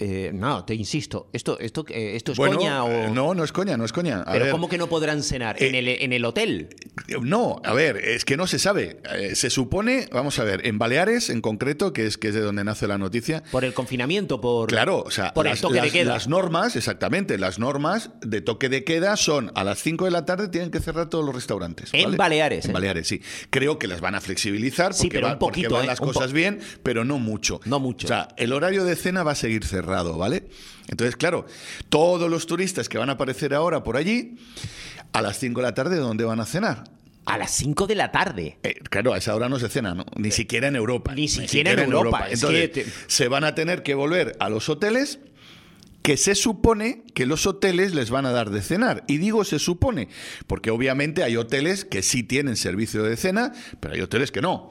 eh, 0.00 0.30
no, 0.34 0.64
te 0.64 0.74
insisto, 0.74 1.28
¿esto, 1.32 1.58
esto, 1.58 1.84
eh, 1.88 2.16
esto 2.16 2.32
es 2.32 2.38
bueno, 2.38 2.56
coña 2.58 2.84
o...? 2.84 2.90
eh, 2.90 3.10
no, 3.12 3.34
no 3.34 3.44
es 3.44 3.52
coña, 3.52 3.76
no 3.76 3.84
es 3.84 3.92
coña. 3.92 4.20
A 4.22 4.32
¿Pero 4.32 4.44
ver, 4.46 4.52
cómo 4.52 4.68
que 4.68 4.78
no 4.78 4.88
podrán 4.88 5.22
cenar? 5.22 5.62
¿En, 5.62 5.74
el, 5.74 5.88
¿En 5.88 6.12
el 6.12 6.24
hotel? 6.24 6.68
No, 7.20 7.60
a 7.64 7.72
ver, 7.74 7.96
es 7.96 8.24
que 8.24 8.36
no 8.36 8.46
se 8.46 8.58
sabe. 8.58 9.00
Eh, 9.14 9.34
se 9.34 9.50
supone, 9.50 10.08
vamos 10.12 10.38
a 10.38 10.44
ver, 10.44 10.66
en 10.66 10.78
Baleares 10.78 11.30
en 11.30 11.40
concreto, 11.40 11.92
que 11.92 12.06
es, 12.06 12.18
que 12.18 12.28
es 12.28 12.34
de 12.34 12.40
donde 12.40 12.64
nace 12.64 12.86
la 12.86 12.98
noticia, 12.98 13.42
¿Por 13.50 13.64
el 13.64 13.74
confinamiento? 13.74 14.40
¿Por, 14.40 14.68
Claro, 14.68 15.02
o 15.06 15.10
sea, 15.10 15.32
por 15.34 15.46
el 15.46 15.52
las, 15.52 15.60
toque 15.60 15.80
de 15.80 15.90
queda? 15.90 16.12
las 16.14 16.28
normas, 16.28 16.76
exactamente, 16.76 17.38
las 17.38 17.58
normas 17.58 18.10
de 18.20 18.40
toque 18.40 18.68
de 18.68 18.84
queda 18.84 19.16
son 19.16 19.52
a 19.54 19.64
las 19.64 19.80
5 19.82 20.04
de 20.04 20.10
la 20.10 20.24
tarde 20.24 20.48
tienen 20.48 20.70
que 20.70 20.80
cerrar 20.80 21.08
todos 21.08 21.24
los 21.24 21.34
restaurantes. 21.34 21.90
En 21.92 22.04
¿vale? 22.04 22.16
Baleares, 22.16 22.64
En. 22.66 22.72
Baleares, 22.72 23.06
sí. 23.08 23.22
Creo 23.50 23.78
que 23.78 23.86
las 23.86 24.00
van 24.00 24.14
a 24.14 24.20
flexibilizar 24.20 24.94
Sí, 24.94 25.04
porque, 25.04 25.16
pero 25.16 25.26
va- 25.28 25.32
un 25.34 25.38
porque 25.38 25.60
poquito, 25.62 25.74
van 25.74 25.86
las 25.86 26.00
cosas 26.00 26.32
bien, 26.32 26.60
pero 26.82 27.04
no 27.04 27.18
mucho. 27.18 27.60
No 27.64 27.80
mucho. 27.80 28.06
O 28.06 28.08
sea, 28.08 28.28
el 28.36 28.52
horario 28.52 28.84
de 28.84 28.96
cena 28.96 29.22
va 29.22 29.32
a 29.32 29.34
seguir 29.34 29.57
cerrado, 29.64 30.16
¿vale? 30.18 30.48
Entonces, 30.88 31.16
claro, 31.16 31.46
todos 31.88 32.30
los 32.30 32.46
turistas 32.46 32.88
que 32.88 32.98
van 32.98 33.08
a 33.10 33.12
aparecer 33.12 33.54
ahora 33.54 33.82
por 33.84 33.96
allí, 33.96 34.36
a 35.12 35.22
las 35.22 35.38
5 35.38 35.60
de 35.60 35.66
la 35.66 35.74
tarde, 35.74 35.96
¿dónde 35.96 36.24
van 36.24 36.40
a 36.40 36.46
cenar? 36.46 36.84
A 37.26 37.36
las 37.36 37.50
5 37.50 37.86
de 37.86 37.94
la 37.94 38.10
tarde. 38.10 38.58
Eh, 38.62 38.74
claro, 38.88 39.12
a 39.12 39.18
esa 39.18 39.34
hora 39.34 39.48
no 39.50 39.58
se 39.58 39.68
cena, 39.68 39.94
¿no? 39.94 40.06
Ni 40.16 40.30
siquiera 40.30 40.68
en 40.68 40.76
Europa. 40.76 41.14
Ni 41.14 41.28
siquiera 41.28 41.72
en 41.72 41.80
Europa, 41.80 42.26
es 42.28 42.34
Entonces, 42.42 42.70
que 42.70 42.84
te- 42.84 42.86
se 43.06 43.28
van 43.28 43.44
a 43.44 43.54
tener 43.54 43.82
que 43.82 43.94
volver 43.94 44.34
a 44.40 44.48
los 44.48 44.68
hoteles 44.70 45.18
que 46.08 46.16
se 46.16 46.34
supone 46.34 47.02
que 47.12 47.26
los 47.26 47.46
hoteles 47.46 47.92
les 47.92 48.08
van 48.08 48.24
a 48.24 48.30
dar 48.30 48.48
de 48.48 48.62
cenar. 48.62 49.04
Y 49.08 49.18
digo 49.18 49.44
se 49.44 49.58
supone, 49.58 50.08
porque 50.46 50.70
obviamente 50.70 51.22
hay 51.22 51.36
hoteles 51.36 51.84
que 51.84 52.00
sí 52.00 52.22
tienen 52.22 52.56
servicio 52.56 53.02
de 53.02 53.14
cena, 53.18 53.52
pero 53.78 53.92
hay 53.92 54.00
hoteles 54.00 54.32
que 54.32 54.40
no. 54.40 54.70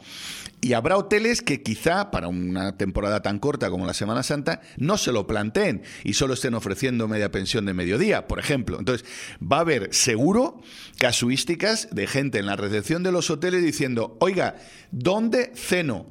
Y 0.62 0.73
habrá 0.73 0.97
hoteles 0.97 1.43
que 1.43 1.62
quizá 1.62 2.10
para 2.10 2.28
una 2.28 2.76
temporada 2.76 3.21
tan 3.21 3.38
corta 3.38 3.69
como 3.69 3.86
la 3.86 3.93
Semana 3.93 4.23
Santa 4.23 4.62
no 4.78 4.97
se 4.97 5.12
lo 5.12 5.28
planteen 5.28 5.84
y 6.04 6.13
solo 6.13 6.34
estén 6.34 6.56
ofreciendo 6.56 7.08
media 7.08 7.30
pensión 7.30 7.67
de 7.67 7.76
mediodía, 7.76 8.28
por 8.28 8.39
ejemplo. 8.39 8.80
Entonces, 8.80 9.08
va 9.39 9.58
a 9.58 9.60
haber 9.62 9.93
seguro 9.93 10.60
casuísticas 10.97 11.89
de 11.91 12.08
gente 12.08 12.39
en 12.39 12.47
la 12.47 12.56
recepción 12.56 13.04
de 13.04 13.12
los 13.12 13.30
hoteles 13.30 13.63
diciendo, 13.63 14.17
oiga, 14.19 14.56
¿dónde 14.89 15.52
ceno? 15.54 16.08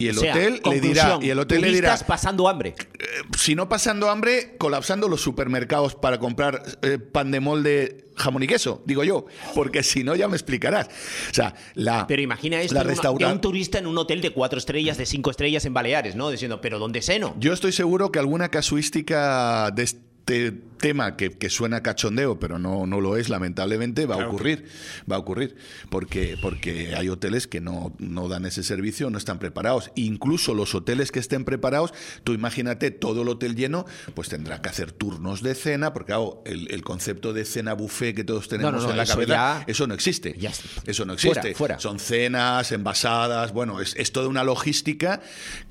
Y 0.00 0.06
el 0.06 0.16
O 0.16 0.20
sea, 0.20 0.32
hotel 0.32 0.60
le 0.64 0.80
dirá, 0.80 1.18
y 1.20 1.30
el 1.30 1.38
hotel 1.40 1.60
le 1.60 1.72
dirá, 1.72 1.98
pasando 2.06 2.48
hambre. 2.48 2.76
eh, 3.00 3.04
si 3.36 3.56
no 3.56 3.68
pasando 3.68 4.08
hambre, 4.08 4.54
colapsando 4.56 5.08
los 5.08 5.20
supermercados 5.20 5.96
para 5.96 6.18
comprar 6.20 6.62
eh, 6.82 6.98
pan 6.98 7.32
de 7.32 7.40
molde, 7.40 8.04
jamón 8.16 8.44
y 8.44 8.46
queso, 8.46 8.80
digo 8.86 9.02
yo, 9.02 9.26
porque 9.56 9.82
si 9.82 10.04
no 10.04 10.14
ya 10.14 10.28
me 10.28 10.36
explicarás. 10.36 10.86
O 11.30 11.34
sea, 11.34 11.52
la 11.74 12.06
Pero 12.06 12.22
imagina 12.22 12.60
esto 12.60 12.74
la 12.74 12.84
de, 12.84 12.86
una- 12.86 12.94
de 12.94 13.00
restauran- 13.08 13.32
un 13.32 13.40
turista 13.40 13.78
en 13.78 13.86
un 13.88 13.98
hotel 13.98 14.20
de 14.20 14.30
cuatro 14.30 14.58
estrellas, 14.60 14.98
de 14.98 15.06
cinco 15.06 15.32
estrellas 15.32 15.64
en 15.64 15.74
Baleares, 15.74 16.14
¿no? 16.14 16.30
Diciendo, 16.30 16.60
¿pero 16.60 16.78
dónde 16.78 17.02
ceno? 17.02 17.34
Yo 17.40 17.52
estoy 17.52 17.72
seguro 17.72 18.12
que 18.12 18.20
alguna 18.20 18.50
casuística 18.50 19.70
de 19.72 19.82
este 19.82 20.52
tema 20.78 21.16
que, 21.16 21.30
que 21.30 21.50
suena 21.50 21.82
cachondeo, 21.82 22.38
pero 22.38 22.58
no, 22.58 22.86
no 22.86 23.00
lo 23.00 23.16
es, 23.16 23.28
lamentablemente, 23.28 24.06
va 24.06 24.14
a 24.14 24.26
ocurrir. 24.28 24.64
Va 25.10 25.16
a 25.16 25.18
ocurrir. 25.18 25.56
Porque, 25.90 26.36
porque 26.40 26.94
hay 26.96 27.08
hoteles 27.08 27.46
que 27.46 27.60
no, 27.60 27.94
no 27.98 28.28
dan 28.28 28.46
ese 28.46 28.62
servicio, 28.62 29.10
no 29.10 29.18
están 29.18 29.38
preparados. 29.38 29.90
Incluso 29.96 30.54
los 30.54 30.74
hoteles 30.74 31.10
que 31.12 31.18
estén 31.18 31.44
preparados, 31.44 31.92
tú 32.24 32.32
imagínate 32.32 32.90
todo 32.90 33.22
el 33.22 33.28
hotel 33.28 33.54
lleno, 33.56 33.84
pues 34.14 34.28
tendrá 34.28 34.62
que 34.62 34.68
hacer 34.68 34.92
turnos 34.92 35.42
de 35.42 35.54
cena, 35.54 35.92
porque 35.92 36.08
claro, 36.12 36.42
el, 36.46 36.70
el 36.72 36.82
concepto 36.82 37.32
de 37.32 37.44
cena 37.44 37.74
buffet 37.74 38.14
que 38.14 38.24
todos 38.24 38.48
tenemos 38.48 38.72
no, 38.72 38.80
no, 38.82 38.90
en 38.90 38.96
la 38.96 39.02
eso 39.02 39.12
cabeza, 39.14 39.32
ya- 39.32 39.64
eso 39.66 39.86
no 39.86 39.94
existe. 39.94 40.34
Ya. 40.38 40.52
Eso 40.86 41.04
no 41.04 41.12
existe. 41.14 41.54
fuera. 41.54 41.78
Son 41.78 41.98
cenas, 41.98 42.70
envasadas, 42.72 43.52
bueno, 43.52 43.80
es, 43.80 43.94
es 43.96 44.12
toda 44.12 44.28
una 44.28 44.44
logística 44.44 45.20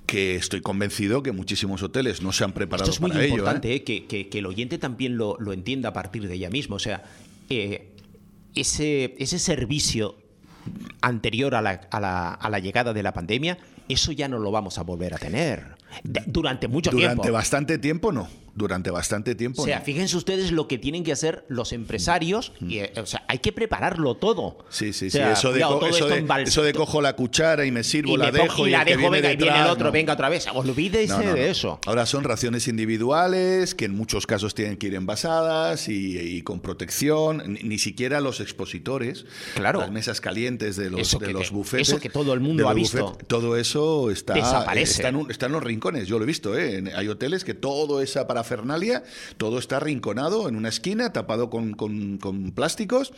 que 0.05 0.35
estoy 0.35 0.61
convencido 0.61 1.21
que 1.21 1.33
muchísimos 1.33 1.83
hoteles 1.83 2.21
no 2.21 2.31
se 2.31 2.45
han 2.45 2.53
preparado 2.53 2.89
Esto 2.89 2.95
es 2.95 3.01
muy 3.01 3.11
para 3.11 3.25
ello. 3.25 3.45
¿eh? 3.51 3.59
¿eh? 3.63 3.83
que, 3.83 4.05
que- 4.07 4.29
que 4.29 4.39
el 4.39 4.45
oyente 4.45 4.77
también 4.77 4.96
lo, 4.97 5.37
lo 5.39 5.53
entienda 5.53 5.89
a 5.89 5.93
partir 5.93 6.27
de 6.27 6.33
ella 6.33 6.49
misma. 6.49 6.75
O 6.75 6.79
sea, 6.79 7.03
eh, 7.49 7.93
ese, 8.55 9.15
ese 9.19 9.39
servicio 9.39 10.15
anterior 11.01 11.55
a 11.55 11.61
la, 11.61 11.81
a 11.91 11.99
la- 11.99 12.33
a 12.33 12.49
la 12.49 12.59
llegada 12.59 12.93
de 12.93 13.03
la 13.03 13.13
pandemia, 13.13 13.57
eso 13.87 14.11
ya 14.11 14.27
no 14.27 14.39
lo 14.39 14.51
vamos 14.51 14.77
a 14.77 14.83
volver 14.83 15.13
a 15.13 15.17
tener. 15.17 15.75
De- 16.03 16.23
durante 16.27 16.67
mucho 16.67 16.91
Durante 16.91 17.21
tiempo. 17.21 17.31
bastante 17.33 17.77
tiempo 17.77 18.11
no. 18.11 18.27
Durante 18.57 18.89
bastante 18.89 19.35
tiempo 19.35 19.61
O 19.61 19.65
sea, 19.65 19.79
no. 19.79 19.85
fíjense 19.85 20.17
ustedes 20.17 20.51
lo 20.51 20.67
que 20.67 20.77
tienen 20.79 21.03
que 21.03 21.11
hacer 21.11 21.45
los 21.47 21.71
empresarios. 21.73 22.51
Y, 22.59 22.79
eh, 22.79 22.91
o 22.97 23.05
sea, 23.05 23.23
hay 23.27 23.37
que 23.37 23.51
prepararlo 23.51 24.15
todo. 24.15 24.65
Sí, 24.69 24.93
sí, 24.93 25.05
O 25.07 25.11
sí. 25.11 25.17
sea, 25.17 25.33
eso, 25.33 25.49
de, 25.53 25.61
cuidado, 25.61 25.85
eso, 25.87 26.07
de, 26.07 26.25
eso 26.43 26.63
de 26.63 26.73
cojo 26.73 27.01
la 27.01 27.15
cuchara 27.15 27.65
y 27.65 27.71
me 27.71 27.83
sirvo, 27.83 28.15
y 28.15 28.17
la 28.17 28.31
me 28.31 28.39
dejo 28.39 28.67
y 28.67 28.71
la 28.71 28.79
el 28.81 28.85
que 28.85 28.89
dejo, 28.97 29.01
viene 29.11 29.17
venga, 29.21 29.31
y 29.33 29.35
viene 29.37 29.51
el 29.51 29.57
detrás, 29.57 29.69
otro, 29.71 29.85
no. 29.85 29.91
venga 29.91 30.13
otra 30.13 30.29
vez. 30.29 30.47
Olvídese 30.53 31.13
No, 31.25 31.33
de 31.35 31.49
eso. 31.51 31.79
Ahora 31.85 32.05
son 32.07 32.23
raciones 32.23 32.67
individuales 32.67 33.75
que 33.75 33.85
en 33.85 33.95
muchos 33.95 34.25
casos 34.25 34.55
tienen 34.55 34.77
que 34.77 34.87
ir 34.87 34.95
envasadas 34.95 35.87
y, 35.87 36.17
y 36.17 36.41
con 36.41 36.59
protección. 36.59 37.43
Ni, 37.53 37.59
ni 37.61 37.77
siquiera 37.79 38.19
los 38.21 38.39
expositores, 38.39 39.25
Claro. 39.55 39.79
las 39.81 39.91
mesas 39.91 40.19
calientes 40.19 40.75
de 40.75 40.89
los, 40.89 41.01
Eso 41.01 41.19
de 41.19 41.31
los 41.31 41.49
te- 41.49 41.53
bufetes. 41.53 41.89
eso 41.89 41.99
que 41.99 42.09
todo 42.09 42.33
el 42.33 42.39
mundo 42.39 42.67
ha 42.67 42.73
visto. 42.73 43.03
bufetes, 43.05 43.27
todo 43.27 43.55
eso 43.57 44.09
está, 44.09 44.33
Desaparece. 44.33 44.93
está, 44.93 45.09
en, 45.09 45.15
un- 45.17 45.31
está 45.31 45.45
en 45.45 45.51
los 45.51 45.63
rincones. 45.63 46.07
Yo 46.07 46.17
lo 46.17 46.23
he 46.23 46.27
visto. 46.27 46.57
¿eh? 46.57 46.83
Hay 46.95 47.07
hoteles 47.07 47.43
que 47.43 47.53
todo 47.53 48.01
esa 48.01 48.27
parafernalia, 48.47 49.03
todo 49.37 49.59
está 49.59 49.79
rinconado 49.79 50.47
en 50.47 50.55
una 50.55 50.69
esquina, 50.69 51.11
tapado 51.13 51.49
con, 51.49 51.73
con- 51.73 52.17
con 52.17 52.51
plásticos 52.51 53.11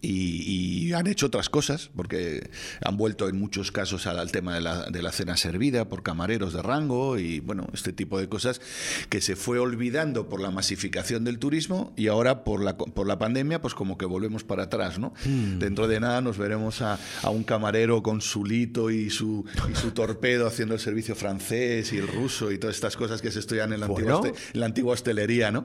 y, 0.00 0.86
y 0.88 0.92
han 0.92 1.06
hecho 1.06 1.26
otras 1.26 1.48
cosas, 1.48 1.90
porque 1.96 2.50
han 2.84 2.96
vuelto 2.96 3.28
en 3.28 3.38
muchos 3.38 3.72
casos 3.72 4.06
al, 4.06 4.18
al 4.18 4.30
tema 4.30 4.54
de 4.54 4.60
la, 4.60 4.90
de 4.90 5.02
la 5.02 5.12
cena 5.12 5.36
servida 5.36 5.88
por 5.88 6.02
camareros 6.02 6.52
de 6.52 6.62
rango 6.62 7.18
y 7.18 7.40
bueno, 7.40 7.66
este 7.72 7.92
tipo 7.92 8.18
de 8.18 8.28
cosas 8.28 8.60
que 9.08 9.20
se 9.20 9.36
fue 9.36 9.58
olvidando 9.58 10.28
por 10.28 10.40
la 10.40 10.50
masificación 10.50 11.24
del 11.24 11.38
turismo 11.38 11.92
y 11.96 12.08
ahora 12.08 12.44
por 12.44 12.62
la, 12.62 12.76
por 12.76 13.06
la 13.06 13.18
pandemia, 13.18 13.60
pues 13.60 13.74
como 13.74 13.98
que 13.98 14.06
volvemos 14.06 14.44
para 14.44 14.64
atrás, 14.64 14.98
¿no? 14.98 15.12
Dentro 15.58 15.88
de 15.88 16.00
nada 16.00 16.20
nos 16.20 16.38
veremos 16.38 16.82
a, 16.82 16.98
a 17.22 17.30
un 17.30 17.44
camarero 17.44 18.02
con 18.02 18.20
su 18.20 18.44
lito 18.44 18.90
y 18.90 19.10
su, 19.10 19.44
y 19.70 19.74
su 19.74 19.90
torpedo 19.92 20.46
haciendo 20.46 20.74
el 20.74 20.80
servicio 20.80 21.14
francés 21.14 21.92
y 21.92 21.98
el 21.98 22.08
ruso 22.08 22.52
y 22.52 22.58
todas 22.58 22.76
estas 22.76 22.96
cosas 22.96 23.20
que 23.22 23.30
se 23.30 23.38
estudian 23.40 23.72
en 23.72 23.80
la, 23.80 23.86
Bueno. 23.86 24.16
antigua, 24.18 24.38
la 24.52 24.66
antigua 24.66 24.92
hostelería, 24.94 25.50
¿no? 25.50 25.64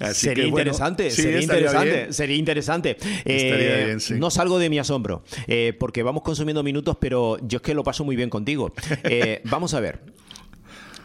Así 0.00 0.26
sería 0.26 0.44
que, 0.44 0.50
bueno, 0.50 0.70
interesante, 0.70 1.10
sí, 1.10 1.22
sería 1.22 1.40
interesante, 1.40 1.92
bien. 1.92 2.12
sería 2.12 2.36
interesante. 2.36 2.90
Estaría 3.24 3.80
Eh, 3.80 3.84
bien, 3.86 4.00
sí. 4.00 4.14
No 4.14 4.30
salgo 4.30 4.58
de 4.58 4.68
mi 4.70 4.78
asombro, 4.78 5.22
eh, 5.46 5.74
porque 5.78 6.02
vamos 6.02 6.22
consumiendo 6.22 6.62
minutos, 6.62 6.96
pero 7.00 7.38
yo 7.46 7.56
es 7.56 7.62
que 7.62 7.74
lo 7.74 7.84
paso 7.84 8.04
muy 8.04 8.16
bien 8.16 8.30
contigo. 8.30 8.72
Eh, 9.04 9.40
vamos 9.44 9.74
a 9.74 9.80
ver. 9.80 10.00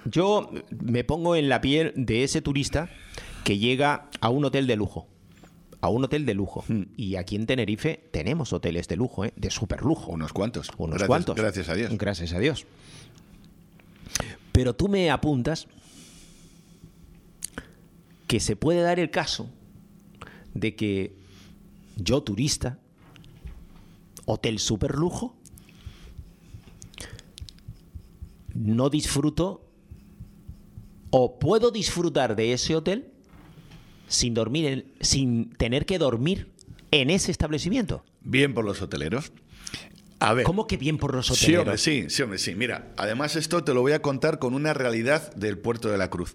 Yo 0.06 0.52
me 0.84 1.04
pongo 1.04 1.36
en 1.36 1.47
la 1.47 1.62
piel 1.62 1.93
de 1.95 2.23
ese 2.23 2.41
turista 2.41 2.89
que 3.45 3.58
llega 3.58 4.10
a 4.19 4.30
un 4.30 4.43
hotel 4.45 4.67
de 4.67 4.76
lujo. 4.76 5.08
A 5.80 5.89
un 5.89 6.04
hotel 6.06 6.26
de 6.26 6.34
lujo. 6.34 6.63
Hmm. 6.67 6.84
Y 6.97 7.15
aquí 7.15 7.36
en 7.36 7.45
Tenerife 7.45 8.04
tenemos 8.12 8.52
hoteles 8.54 8.88
de 8.88 8.95
lujo, 8.95 9.26
¿eh? 9.26 9.34
de 9.36 9.49
super 9.49 9.82
lujo. 9.82 10.12
Unos 10.12 10.32
cuantos. 10.34 10.69
Unos 10.78 10.91
Gracias- 10.95 11.08
cuantos. 11.08 11.36
Gracias 11.36 11.69
a 11.69 11.73
Dios. 11.76 11.97
Gracias 11.97 12.34
a 12.34 12.39
Dios. 12.39 12.65
Pero 14.52 14.76
tú 14.76 14.88
me 14.88 15.10
apuntas 15.10 15.67
que 18.34 18.39
se 18.39 18.56
puede 18.56 18.82
dar 18.82 19.00
el 19.00 19.12
caso 19.12 19.48
de 20.56 20.76
que 20.76 21.15
yo, 21.98 22.24
turista, 22.24 22.80
hotel 24.26 24.58
super 24.58 24.96
lujo, 24.96 25.38
no 28.56 28.89
disfruto 28.89 29.69
o 31.12 31.38
puedo 31.38 31.69
disfrutar 31.69 32.36
de 32.36 32.54
ese 32.54 32.76
hotel 32.76 33.12
sin 34.08 34.34
dormir 34.34 34.65
en- 34.65 34.91
sin 35.00 35.52
tener 35.52 35.86
que 35.86 36.00
dormir 36.00 36.52
en 36.89 37.12
ese 37.12 37.30
establecimiento. 37.30 38.04
Bien 38.22 38.56
por 38.56 38.65
los 38.65 38.82
hoteleros. 38.82 39.32
A 40.24 40.34
ver. 40.34 40.46
¿Cómo 40.46 40.68
que 40.68 40.78
bien 40.78 40.98
por 40.98 41.14
los 41.14 41.28
Sí, 41.28 41.34
hoteleros? 41.34 41.62
hombre, 41.64 41.78
sí, 41.78 42.06
sí, 42.10 42.22
hombre, 42.22 42.40
sí. 42.40 42.56
Mira, 42.56 42.94
además 42.96 43.36
esto 43.36 43.64
te 43.64 43.74
lo 43.74 43.82
voy 43.82 43.92
a 43.92 44.02
contar 44.02 44.40
con 44.40 44.54
una 44.54 44.74
realidad 44.74 45.34
del 45.36 45.58
puerto 45.58 45.90
de 45.90 45.98
la 45.98 46.10
Cruz. 46.10 46.34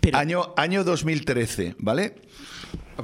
Pero- 0.00 0.16
año, 0.16 0.54
año 0.56 0.82
2013, 0.82 1.74
¿vale? 1.78 2.14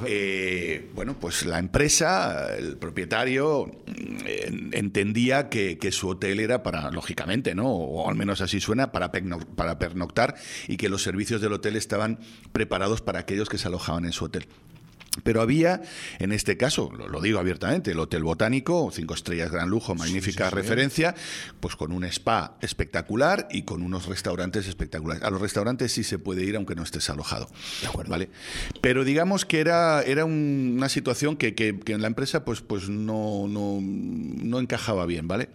Eh, 0.06 0.90
bueno, 0.94 1.16
pues 1.20 1.44
la 1.46 1.58
empresa, 1.58 2.56
el 2.56 2.76
propietario, 2.78 3.70
entendía 4.72 5.48
que, 5.48 5.78
que 5.78 5.92
su 5.92 6.08
hotel 6.08 6.40
era 6.40 6.62
para, 6.62 6.90
lógicamente, 6.90 7.54
¿no? 7.54 7.68
O 7.70 8.08
al 8.08 8.16
menos 8.16 8.40
así 8.40 8.60
suena, 8.60 8.92
para 8.92 9.12
pernoctar 9.12 10.34
y 10.68 10.76
que 10.78 10.88
los 10.88 11.02
servicios 11.02 11.40
del 11.40 11.52
hotel 11.52 11.76
estaban 11.76 12.18
preparados 12.52 13.02
para 13.02 13.20
aquellos 13.20 13.48
que 13.48 13.58
se 13.58 13.68
alojaban 13.68 14.04
en 14.04 14.12
su 14.12 14.24
hotel. 14.24 14.46
Pero 15.22 15.40
había, 15.40 15.80
en 16.18 16.32
este 16.32 16.56
caso, 16.56 16.90
lo, 16.96 17.08
lo 17.08 17.20
digo 17.20 17.38
abiertamente, 17.38 17.92
el 17.92 18.00
Hotel 18.00 18.24
Botánico, 18.24 18.90
cinco 18.92 19.14
estrellas, 19.14 19.50
gran 19.52 19.70
lujo, 19.70 19.94
magnífica 19.94 20.50
referencia, 20.50 21.14
pues 21.60 21.76
con 21.76 21.92
un 21.92 22.04
spa 22.04 22.58
espectacular 22.60 23.46
y 23.50 23.62
con 23.62 23.82
unos 23.82 24.06
restaurantes 24.06 24.66
espectaculares. 24.66 25.22
A 25.22 25.30
los 25.30 25.40
restaurantes 25.40 25.92
sí 25.92 26.02
se 26.02 26.18
puede 26.18 26.44
ir 26.44 26.56
aunque 26.56 26.74
no 26.74 26.82
estés 26.82 27.08
alojado. 27.10 27.48
De 27.80 27.86
acuerdo. 27.86 28.10
¿Vale? 28.10 28.28
Pero 28.80 29.04
digamos 29.04 29.44
que 29.44 29.60
era, 29.60 30.02
era 30.02 30.24
un- 30.24 30.74
una 30.78 30.88
situación 30.88 31.36
que, 31.36 31.54
que- 31.54 31.78
que 31.78 31.92
en 31.92 32.02
la 32.02 32.08
empresa 32.08 32.44
pues, 32.44 32.60
pues 32.60 32.88
no, 32.88 33.46
no, 33.48 33.78
no 33.80 34.58
encajaba 34.58 35.06
bien, 35.06 35.28
¿vale? 35.28 35.50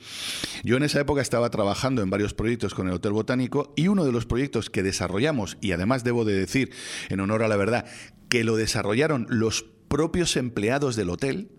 Yo 0.64 0.78
en 0.78 0.84
esa 0.84 1.02
época 1.02 1.22
estaba 1.22 1.50
trabajando 1.50 2.02
en 2.02 2.10
varios 2.10 2.34
proyectos 2.34 2.74
con 2.74 2.88
el 2.88 2.94
Hotel 2.94 3.12
Botánico 3.12 3.74
y 3.76 3.90
uno 3.90 4.06
de 4.06 4.12
los 4.14 4.26
proyectos 4.26 4.70
que 4.70 4.84
desarrollamos, 4.84 5.58
y 5.60 5.74
además 5.74 6.04
debo 6.06 6.24
de 6.24 6.34
decir, 6.34 6.72
en 7.10 7.20
honor 7.20 7.44
a 7.44 7.48
la 7.50 7.58
verdad, 7.58 7.86
que 8.30 8.44
lo 8.44 8.56
desarrollaron 8.56 9.26
los 9.28 9.49
propios 9.90 10.38
empleados 10.38 10.96
del 10.96 11.10
hotel, 11.10 11.50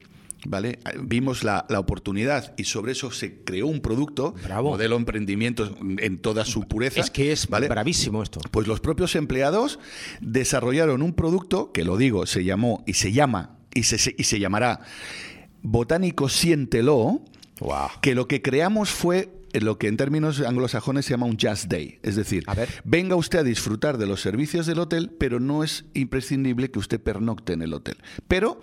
¿Vale? 0.46 0.78
Vimos 1.02 1.44
la, 1.44 1.66
la 1.68 1.78
oportunidad 1.78 2.54
y 2.56 2.64
sobre 2.64 2.92
eso 2.92 3.10
se 3.10 3.44
creó 3.44 3.66
un 3.66 3.80
producto, 3.80 4.34
Bravo. 4.42 4.70
modelo 4.70 4.96
emprendimiento 4.96 5.76
en 5.98 6.16
toda 6.16 6.46
su 6.46 6.66
pureza. 6.66 6.98
Es 7.02 7.10
que 7.10 7.30
es 7.30 7.46
¿vale? 7.48 7.68
bravísimo 7.68 8.22
esto. 8.22 8.40
Pues 8.50 8.66
los 8.66 8.80
propios 8.80 9.16
empleados 9.16 9.78
desarrollaron 10.22 11.02
un 11.02 11.12
producto 11.12 11.72
que 11.72 11.84
lo 11.84 11.98
digo, 11.98 12.24
se 12.24 12.42
llamó 12.42 12.82
y 12.86 12.94
se 12.94 13.12
llama 13.12 13.58
y 13.74 13.82
se, 13.82 14.14
y 14.16 14.24
se 14.24 14.38
llamará 14.40 14.80
Botánico 15.62 16.30
Siéntelo, 16.30 17.20
Wow. 17.60 17.88
que 18.00 18.14
lo 18.14 18.26
que 18.26 18.40
creamos 18.40 18.88
fue 18.88 19.28
lo 19.54 19.78
que 19.78 19.88
en 19.88 19.96
términos 19.96 20.40
anglosajones 20.40 21.04
se 21.06 21.10
llama 21.12 21.26
un 21.26 21.36
just 21.40 21.66
day, 21.66 21.98
es 22.02 22.16
decir, 22.16 22.44
A 22.46 22.54
ver. 22.54 22.68
venga 22.84 23.16
usted 23.16 23.40
a 23.40 23.42
disfrutar 23.42 23.98
de 23.98 24.06
los 24.06 24.20
servicios 24.20 24.66
del 24.66 24.78
hotel, 24.78 25.10
pero 25.18 25.40
no 25.40 25.64
es 25.64 25.84
imprescindible 25.94 26.70
que 26.70 26.78
usted 26.78 27.00
pernocte 27.00 27.52
en 27.52 27.62
el 27.62 27.74
hotel. 27.74 27.96
Pero 28.28 28.60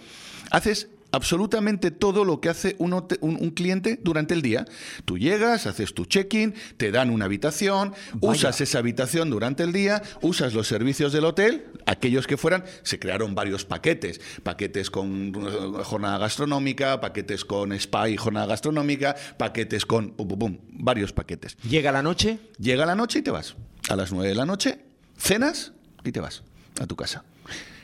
haces 0.51 0.89
absolutamente 1.17 1.91
todo 1.91 2.23
lo 2.23 2.39
que 2.39 2.47
hace 2.49 2.75
un, 2.79 2.93
hote- 2.93 3.17
un- 3.21 3.37
un 3.41 3.49
cliente 3.51 3.99
durante 4.01 4.33
el 4.33 4.41
día. 4.41 4.65
Tú 5.03 5.17
llegas, 5.17 5.67
haces 5.67 5.93
tu 5.93 6.05
check-in, 6.05 6.53
te 6.77 6.91
dan 6.91 7.09
una 7.09 7.25
habitación, 7.25 7.93
usas 8.21 8.61
esa 8.61 8.79
habitación 8.79 9.29
durante 9.29 9.63
el 9.63 9.73
día, 9.73 10.01
usas 10.21 10.53
los 10.53 10.67
servicios 10.67 11.11
del 11.11 11.25
hotel, 11.25 11.65
aquellos 11.85 12.27
que 12.27 12.37
fueran, 12.37 12.63
se 12.83 12.99
crearon 12.99 13.35
varios 13.35 13.65
paquetes, 13.65 14.21
paquetes 14.43 14.89
con 14.89 15.33
eh, 15.35 15.83
jornada 15.83 16.17
gastronómica, 16.17 17.01
paquetes 17.01 17.43
con 17.43 17.73
spa 17.73 18.07
y 18.09 18.15
jornada 18.15 18.45
gastronómica, 18.45 19.15
paquetes 19.37 19.85
con 19.85 20.11
pum, 20.11 20.27
pum, 20.27 20.39
pum, 20.39 20.57
varios 20.69 21.11
paquetes. 21.13 21.57
Llega 21.67 21.91
la 21.91 22.01
noche, 22.03 22.39
Llega 22.59 22.85
la 22.85 22.95
noche 22.95 23.19
y 23.19 23.21
te 23.21 23.31
vas. 23.31 23.55
A 23.89 23.95
las 23.95 24.11
9 24.11 24.29
de 24.29 24.35
la 24.35 24.45
noche, 24.45 24.79
cenas 25.17 25.73
y 26.03 26.11
te 26.11 26.19
vas 26.19 26.43
a 26.79 26.85
tu 26.87 26.95
casa. 26.95 27.23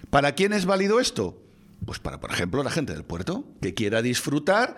¿Para 0.09 0.33
quién 0.33 0.53
es 0.53 0.65
válido 0.65 0.99
esto? 0.99 1.41
Pues 1.85 1.99
para, 1.99 2.19
por 2.19 2.31
ejemplo, 2.31 2.63
la 2.63 2.71
gente 2.71 2.93
del 2.93 3.03
puerto, 3.03 3.45
que 3.61 3.73
quiera 3.73 4.01
disfrutar 4.01 4.77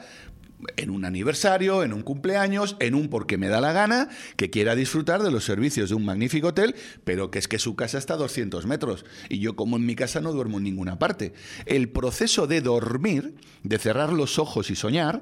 en 0.78 0.90
un 0.90 1.06
aniversario, 1.06 1.84
en 1.84 1.94
un 1.94 2.02
cumpleaños, 2.02 2.76
en 2.80 2.96
un 2.96 3.10
porque 3.10 3.38
me 3.38 3.48
da 3.48 3.62
la 3.62 3.74
gana, 3.74 4.10
que 4.38 4.50
quiera 4.50 4.76
disfrutar 4.76 5.22
de 5.22 5.32
los 5.32 5.44
servicios 5.44 5.90
de 5.90 5.96
un 5.96 6.06
magnífico 6.06 6.48
hotel, 6.48 6.76
pero 7.04 7.32
que 7.32 7.40
es 7.40 7.48
que 7.48 7.60
su 7.60 7.76
casa 7.76 7.98
está 7.98 8.16
a 8.16 8.18
200 8.18 8.66
metros 8.66 9.06
y 9.30 9.40
yo 9.40 9.56
como 9.56 9.78
en 9.78 9.86
mi 9.86 9.96
casa 9.96 10.22
no 10.22 10.32
duermo 10.32 10.58
en 10.58 10.64
ninguna 10.64 10.98
parte. 10.98 11.34
El 11.66 11.90
proceso 11.90 12.48
de 12.48 12.62
dormir, 12.62 13.36
de 13.64 13.78
cerrar 13.78 14.14
los 14.14 14.40
ojos 14.40 14.70
y 14.70 14.76
soñar, 14.76 15.22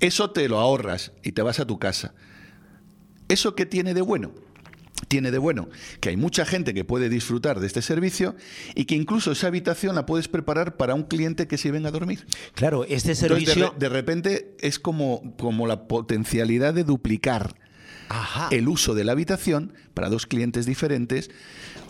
eso 0.00 0.30
te 0.30 0.48
lo 0.48 0.58
ahorras 0.58 1.12
y 1.22 1.32
te 1.32 1.42
vas 1.42 1.60
a 1.60 1.66
tu 1.66 1.78
casa. 1.78 2.14
¿Eso 3.28 3.54
qué 3.54 3.66
tiene 3.66 3.94
de 3.94 4.02
bueno? 4.02 4.32
Tiene 5.08 5.30
de 5.30 5.38
bueno 5.38 5.68
que 6.00 6.10
hay 6.10 6.16
mucha 6.16 6.44
gente 6.46 6.72
que 6.72 6.84
puede 6.84 7.08
disfrutar 7.08 7.60
de 7.60 7.66
este 7.66 7.82
servicio 7.82 8.36
y 8.74 8.84
que 8.84 8.94
incluso 8.94 9.32
esa 9.32 9.48
habitación 9.48 9.94
la 9.96 10.06
puedes 10.06 10.28
preparar 10.28 10.76
para 10.76 10.94
un 10.94 11.02
cliente 11.02 11.46
que 11.48 11.58
se 11.58 11.70
venga 11.72 11.88
a 11.88 11.92
dormir. 11.92 12.26
claro, 12.54 12.84
este 12.84 13.12
Entonces, 13.12 13.20
de, 13.20 13.28
servicio... 13.28 13.70
re- 13.72 13.78
de 13.78 13.88
repente 13.88 14.56
es 14.60 14.78
como, 14.78 15.34
como 15.36 15.66
la 15.66 15.88
potencialidad 15.88 16.74
de 16.74 16.84
duplicar 16.84 17.56
Ajá. 18.08 18.48
el 18.52 18.68
uso 18.68 18.94
de 18.94 19.04
la 19.04 19.12
habitación 19.12 19.74
para 19.94 20.08
dos 20.08 20.26
clientes 20.26 20.64
diferentes, 20.64 21.30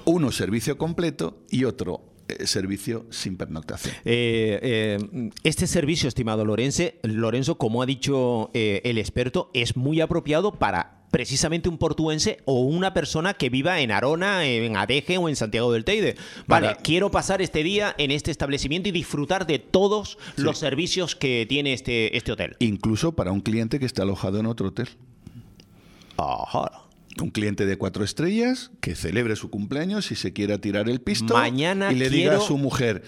uno 0.06 0.32
servicio 0.32 0.78
completo 0.78 1.42
y 1.50 1.64
otro 1.64 2.10
eh, 2.28 2.46
servicio 2.46 3.06
sin 3.10 3.36
pernoctación. 3.36 3.94
Eh, 4.06 4.58
eh, 4.62 5.30
este 5.44 5.66
servicio, 5.66 6.08
estimado 6.08 6.44
Lorenzo, 6.44 6.84
Lorenzo, 7.02 7.58
como 7.58 7.82
ha 7.82 7.86
dicho 7.86 8.50
eh, 8.54 8.80
el 8.84 8.96
experto, 8.98 9.50
es 9.54 9.76
muy 9.76 10.00
apropiado 10.00 10.52
para 10.54 11.03
precisamente 11.14 11.68
un 11.68 11.78
portuense 11.78 12.38
o 12.44 12.62
una 12.62 12.92
persona 12.92 13.34
que 13.34 13.48
viva 13.48 13.78
en 13.78 13.92
Arona, 13.92 14.44
en 14.46 14.76
Adeje 14.76 15.16
o 15.16 15.28
en 15.28 15.36
Santiago 15.36 15.72
del 15.72 15.84
Teide. 15.84 16.16
Vale, 16.48 16.66
Para- 16.66 16.78
quiero 16.78 17.12
pasar 17.12 17.40
este 17.40 17.62
día 17.62 17.94
en 17.98 18.10
este 18.10 18.32
establecimiento 18.32 18.88
y 18.88 18.92
disfrutar 18.92 19.46
de 19.46 19.60
todos 19.60 20.18
los 20.34 20.58
servicios 20.58 21.14
que 21.14 21.46
tiene 21.48 21.72
este, 21.72 22.16
este 22.16 22.32
hotel. 22.32 22.56
Incluso 22.58 23.12
para 23.12 23.30
un 23.30 23.42
cliente 23.42 23.78
que 23.78 23.86
está 23.86 24.02
alojado 24.02 24.40
en 24.40 24.46
otro 24.46 24.70
hotel. 24.70 24.88
Ajá. 26.16 26.82
un 27.22 27.30
cliente 27.30 27.64
de 27.64 27.76
cuatro 27.76 28.02
estrellas 28.02 28.72
que 28.80 28.96
celebre 28.96 29.36
su 29.36 29.50
cumpleaños 29.50 30.10
y 30.10 30.16
se 30.16 30.32
quiera 30.32 30.58
tirar 30.58 30.88
el 30.88 31.00
pisto 31.00 31.34
Mañana 31.34 31.92
y 31.92 31.94
le 31.94 32.10
diga 32.10 32.38
a 32.38 32.40
su 32.40 32.58
mujer 32.58 33.04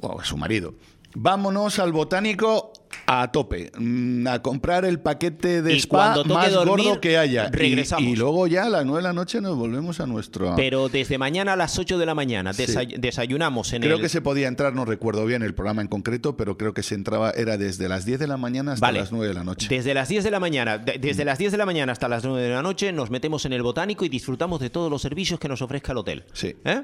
o 0.00 0.20
a 0.20 0.24
su 0.24 0.36
marido, 0.36 0.74
vámonos 1.14 1.78
al 1.78 1.92
botánico 1.92 2.72
a 3.06 3.30
tope, 3.32 3.70
mm, 3.76 4.26
a 4.28 4.40
comprar 4.40 4.84
el 4.84 5.00
paquete 5.00 5.60
de 5.62 5.74
Y 5.74 5.78
spa 5.80 6.16
más 6.24 6.52
dormir, 6.52 6.84
gordo 6.84 7.00
que 7.00 7.18
haya. 7.18 7.48
Y- 7.48 7.56
regresamos. 7.56 8.04
Y, 8.04 8.16
luego 8.16 8.46
ya 8.46 8.64
a 8.66 8.68
las 8.68 8.84
nueve 8.86 8.98
de 9.02 9.08
la 9.08 9.12
noche 9.12 9.40
nos 9.40 9.56
volvemos 9.56 10.00
a 10.00 10.06
nuestro... 10.06 10.54
Pero 10.56 10.88
desde 10.88 11.18
mañana 11.18 11.52
a 11.54 11.56
las 11.56 11.78
8 11.78 11.98
de 11.98 12.06
la 12.06 12.14
mañana 12.14 12.52
Sí. 12.52 12.64
desayunamos 12.98 13.72
en 13.72 13.82
Creo 13.82 13.96
el... 13.96 14.02
que 14.02 14.08
se 14.08 14.20
podía 14.22 14.48
entrar, 14.48 14.74
no 14.74 14.84
recuerdo 14.84 15.26
bien 15.26 15.42
el 15.42 15.54
programa 15.54 15.82
en 15.82 15.88
concreto, 15.88 16.36
pero 16.36 16.56
creo 16.56 16.72
que 16.72 16.82
se 16.82 16.94
entraba, 16.94 17.30
era 17.32 17.56
desde 17.58 17.88
las 17.88 18.04
10 18.06 18.20
de 18.20 18.26
la 18.26 18.36
mañana 18.36 18.72
hasta 18.72 18.86
Vale. 18.86 19.00
las 19.00 19.12
9 19.12 19.28
de 19.28 19.34
la 19.34 19.44
noche. 19.44 19.66
Desde 19.68 19.92
las 19.92 20.08
10 20.08 20.24
de 20.24 20.30
la 20.30 20.40
mañana, 20.40 20.78
de- 20.78 20.98
desde 20.98 21.24
las 21.24 21.38
10 21.38 21.52
de 21.52 21.58
la 21.58 21.66
mañana 21.66 21.92
hasta 21.92 22.08
las 22.08 22.24
9 22.24 22.40
de 22.42 22.50
la 22.54 22.62
noche 22.62 22.92
nos 22.92 23.10
metemos 23.10 23.44
en 23.44 23.52
el 23.52 23.62
botánico 23.62 24.04
y 24.04 24.08
disfrutamos 24.08 24.60
de 24.60 24.70
todos 24.70 24.90
los 24.90 25.02
servicios 25.02 25.38
que 25.40 25.48
nos 25.48 25.60
ofrezca 25.62 25.92
el 25.92 25.98
hotel. 25.98 26.24
Sí. 26.32 26.54
¿Eh? 26.64 26.82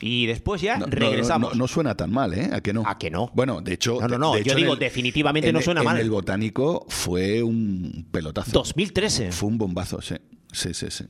Y 0.00 0.26
después 0.26 0.62
ya 0.62 0.78
No, 0.78 0.86
regresamos. 0.86 1.52
No, 1.52 1.58
no 1.60 1.68
suena 1.68 1.94
tan 1.94 2.10
mal, 2.10 2.32
¿eh? 2.34 2.48
¿A 2.52 2.60
que 2.60 2.72
no? 2.72 2.82
¿A 2.86 2.96
que 2.98 3.10
no? 3.10 3.30
Bueno, 3.34 3.60
de 3.60 3.74
hecho. 3.74 3.98
No, 4.00 4.08
no, 4.08 4.18
no, 4.18 4.38
yo 4.38 4.54
digo, 4.54 4.72
el- 4.74 4.78
definitivamente 4.78 5.52
no 5.52 5.58
en- 5.58 5.64
suena 5.64 5.80
en 5.80 5.86
mal. 5.86 5.98
el 5.98 6.10
botánico 6.10 6.86
fue 6.88 7.42
un 7.42 8.06
pelotazo. 8.10 8.50
2013. 8.52 9.30
Fue 9.32 9.48
un 9.48 9.58
bombazo, 9.58 10.00
sí. 10.00 10.14
Sí, 10.52 10.74
sí, 10.74 10.86
sí. 10.90 11.04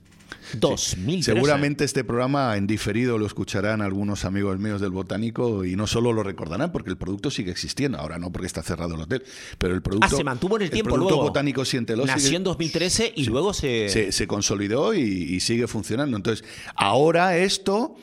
2013. 0.59 1.23
Seguramente 1.35 1.85
este 1.85 2.05
programa 2.05 2.57
en 2.57 2.67
diferido 2.67 3.19
lo 3.19 3.27
escucharán 3.27 3.83
algunos 3.83 4.25
amigos 4.25 4.59
míos 4.59 4.81
del 4.81 4.91
Botánico 4.91 5.65
y 5.65 5.77
no 5.77 5.87
solo 5.87 6.13
lo 6.13 6.23
recordarán 6.23 6.73
porque 6.73 6.91
el 6.91 6.97
producto 6.97 7.31
sigue 7.31 7.51
existiendo. 7.51 7.99
Ahora 7.99 8.19
no 8.19 8.31
porque 8.31 8.47
está 8.47 8.63
cerrado 8.63 8.95
el 8.95 9.01
hotel, 9.03 9.23
pero 9.59 9.75
el 9.75 9.83
producto. 9.83 10.07
Ah, 10.13 10.17
se 10.17 10.25
mantuvo 10.25 10.57
en 10.57 10.63
el 10.63 10.71
tiempo 10.71 10.91
producto 10.91 11.15
luego. 11.15 11.29
Botánico 11.29 11.65
Siéntelo 11.65 12.05
Nació 12.07 12.27
sigue- 12.29 12.37
en 12.37 12.45
2013 12.45 13.13
y 13.17 13.25
Sí. 13.25 13.31
luego 13.31 13.53
se... 13.55 13.89
se, 13.89 14.13
se 14.13 14.27
consolidó 14.27 14.95
y, 14.95 15.01
y 15.01 15.41
sigue 15.41 15.67
funcionando. 15.67 16.17
Entonces, 16.17 16.45
ahora 16.75 17.37
esto, 17.37 17.97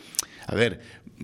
a 0.48 0.56
ver, 0.56 0.80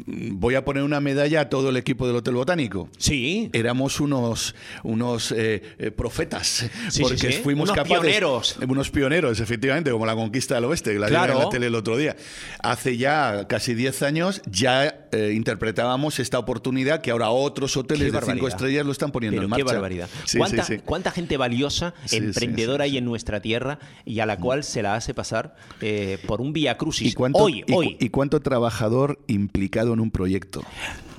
voy 0.06 0.56
a 0.56 0.66
poner 0.66 0.82
una 0.84 1.00
medalla 1.00 1.42
a 1.42 1.50
todo 1.50 1.70
el 1.70 1.78
equipo 1.78 2.08
del 2.08 2.16
Hotel 2.16 2.34
Botánico. 2.34 2.90
Sí. 2.98 3.50
Éramos 3.54 4.00
unos, 4.00 4.56
unos 4.84 5.32
eh, 5.32 5.62
eh, 5.78 5.92
profetas, 5.92 6.70
Sí, 6.90 7.02
porque 7.04 7.18
sí, 7.18 7.32
sí. 7.34 7.42
fuimos 7.44 7.70
Unos 7.70 7.76
capaces. 7.78 8.00
pioneros. 8.02 8.58
Unos 8.68 8.90
pioneros, 8.90 9.40
efectivamente, 9.40 9.92
como 9.92 10.06
la 10.08 10.16
conquista 10.16 10.56
del 10.56 10.66
oeste, 10.66 10.94
que 10.94 11.00
la 11.00 11.08
Claro. 11.10 11.34
en 11.34 11.40
la 11.40 11.50
tele 11.50 11.68
el 11.68 11.76
otro 11.76 11.96
día. 11.96 12.16
Hace 12.64 12.98
ya 12.98 13.46
casi 13.48 13.76
10 13.76 14.02
años 14.02 14.42
ya 14.50 15.08
eh, 15.12 15.34
interpretábamos 15.36 16.20
esta 16.20 16.40
oportunidad 16.40 17.02
que 17.02 17.12
ahora 17.12 17.30
otros 17.30 17.78
hoteles 17.78 18.06
Qué 18.08 18.12
de 18.12 18.18
cinco 18.18 18.26
barbaridad. 18.26 18.50
estrellas 18.50 18.86
lo 18.88 18.92
están 18.92 19.12
poniendo 19.12 19.38
Pero 19.42 19.44
en 19.46 19.54
qué 19.54 19.64
marcha. 19.64 19.74
barbaridad. 19.76 20.10
Sí, 20.26 20.38
¿Cuánta, 20.40 20.64
sí, 20.64 20.74
sí. 20.78 20.82
cuánta 20.84 21.12
gente 21.12 21.38
valiosa, 21.38 21.94
emprendedora 22.12 22.86
hay 22.86 22.98
en 22.98 23.06
nuestra 23.06 23.42
tierra 23.42 23.78
y 24.06 24.20
a 24.22 24.26
la 24.26 24.38
cual 24.40 24.64
se 24.64 24.82
la 24.82 24.96
hace 24.96 25.14
pasar 25.14 25.56
eh, 25.82 26.18
por 26.26 26.42
un 26.42 26.52
vía 26.52 26.78
crucis? 26.80 27.12
¿Y 27.12 27.14
cuánto, 27.14 27.38
hoy, 27.38 27.64
y 27.68 27.74
hoy. 27.74 27.98
y 28.00 28.10
cuánto 28.10 28.40
trabajador 28.40 29.13
implicado 29.28 29.94
en 29.94 30.00
un 30.00 30.12
proyecto? 30.12 30.64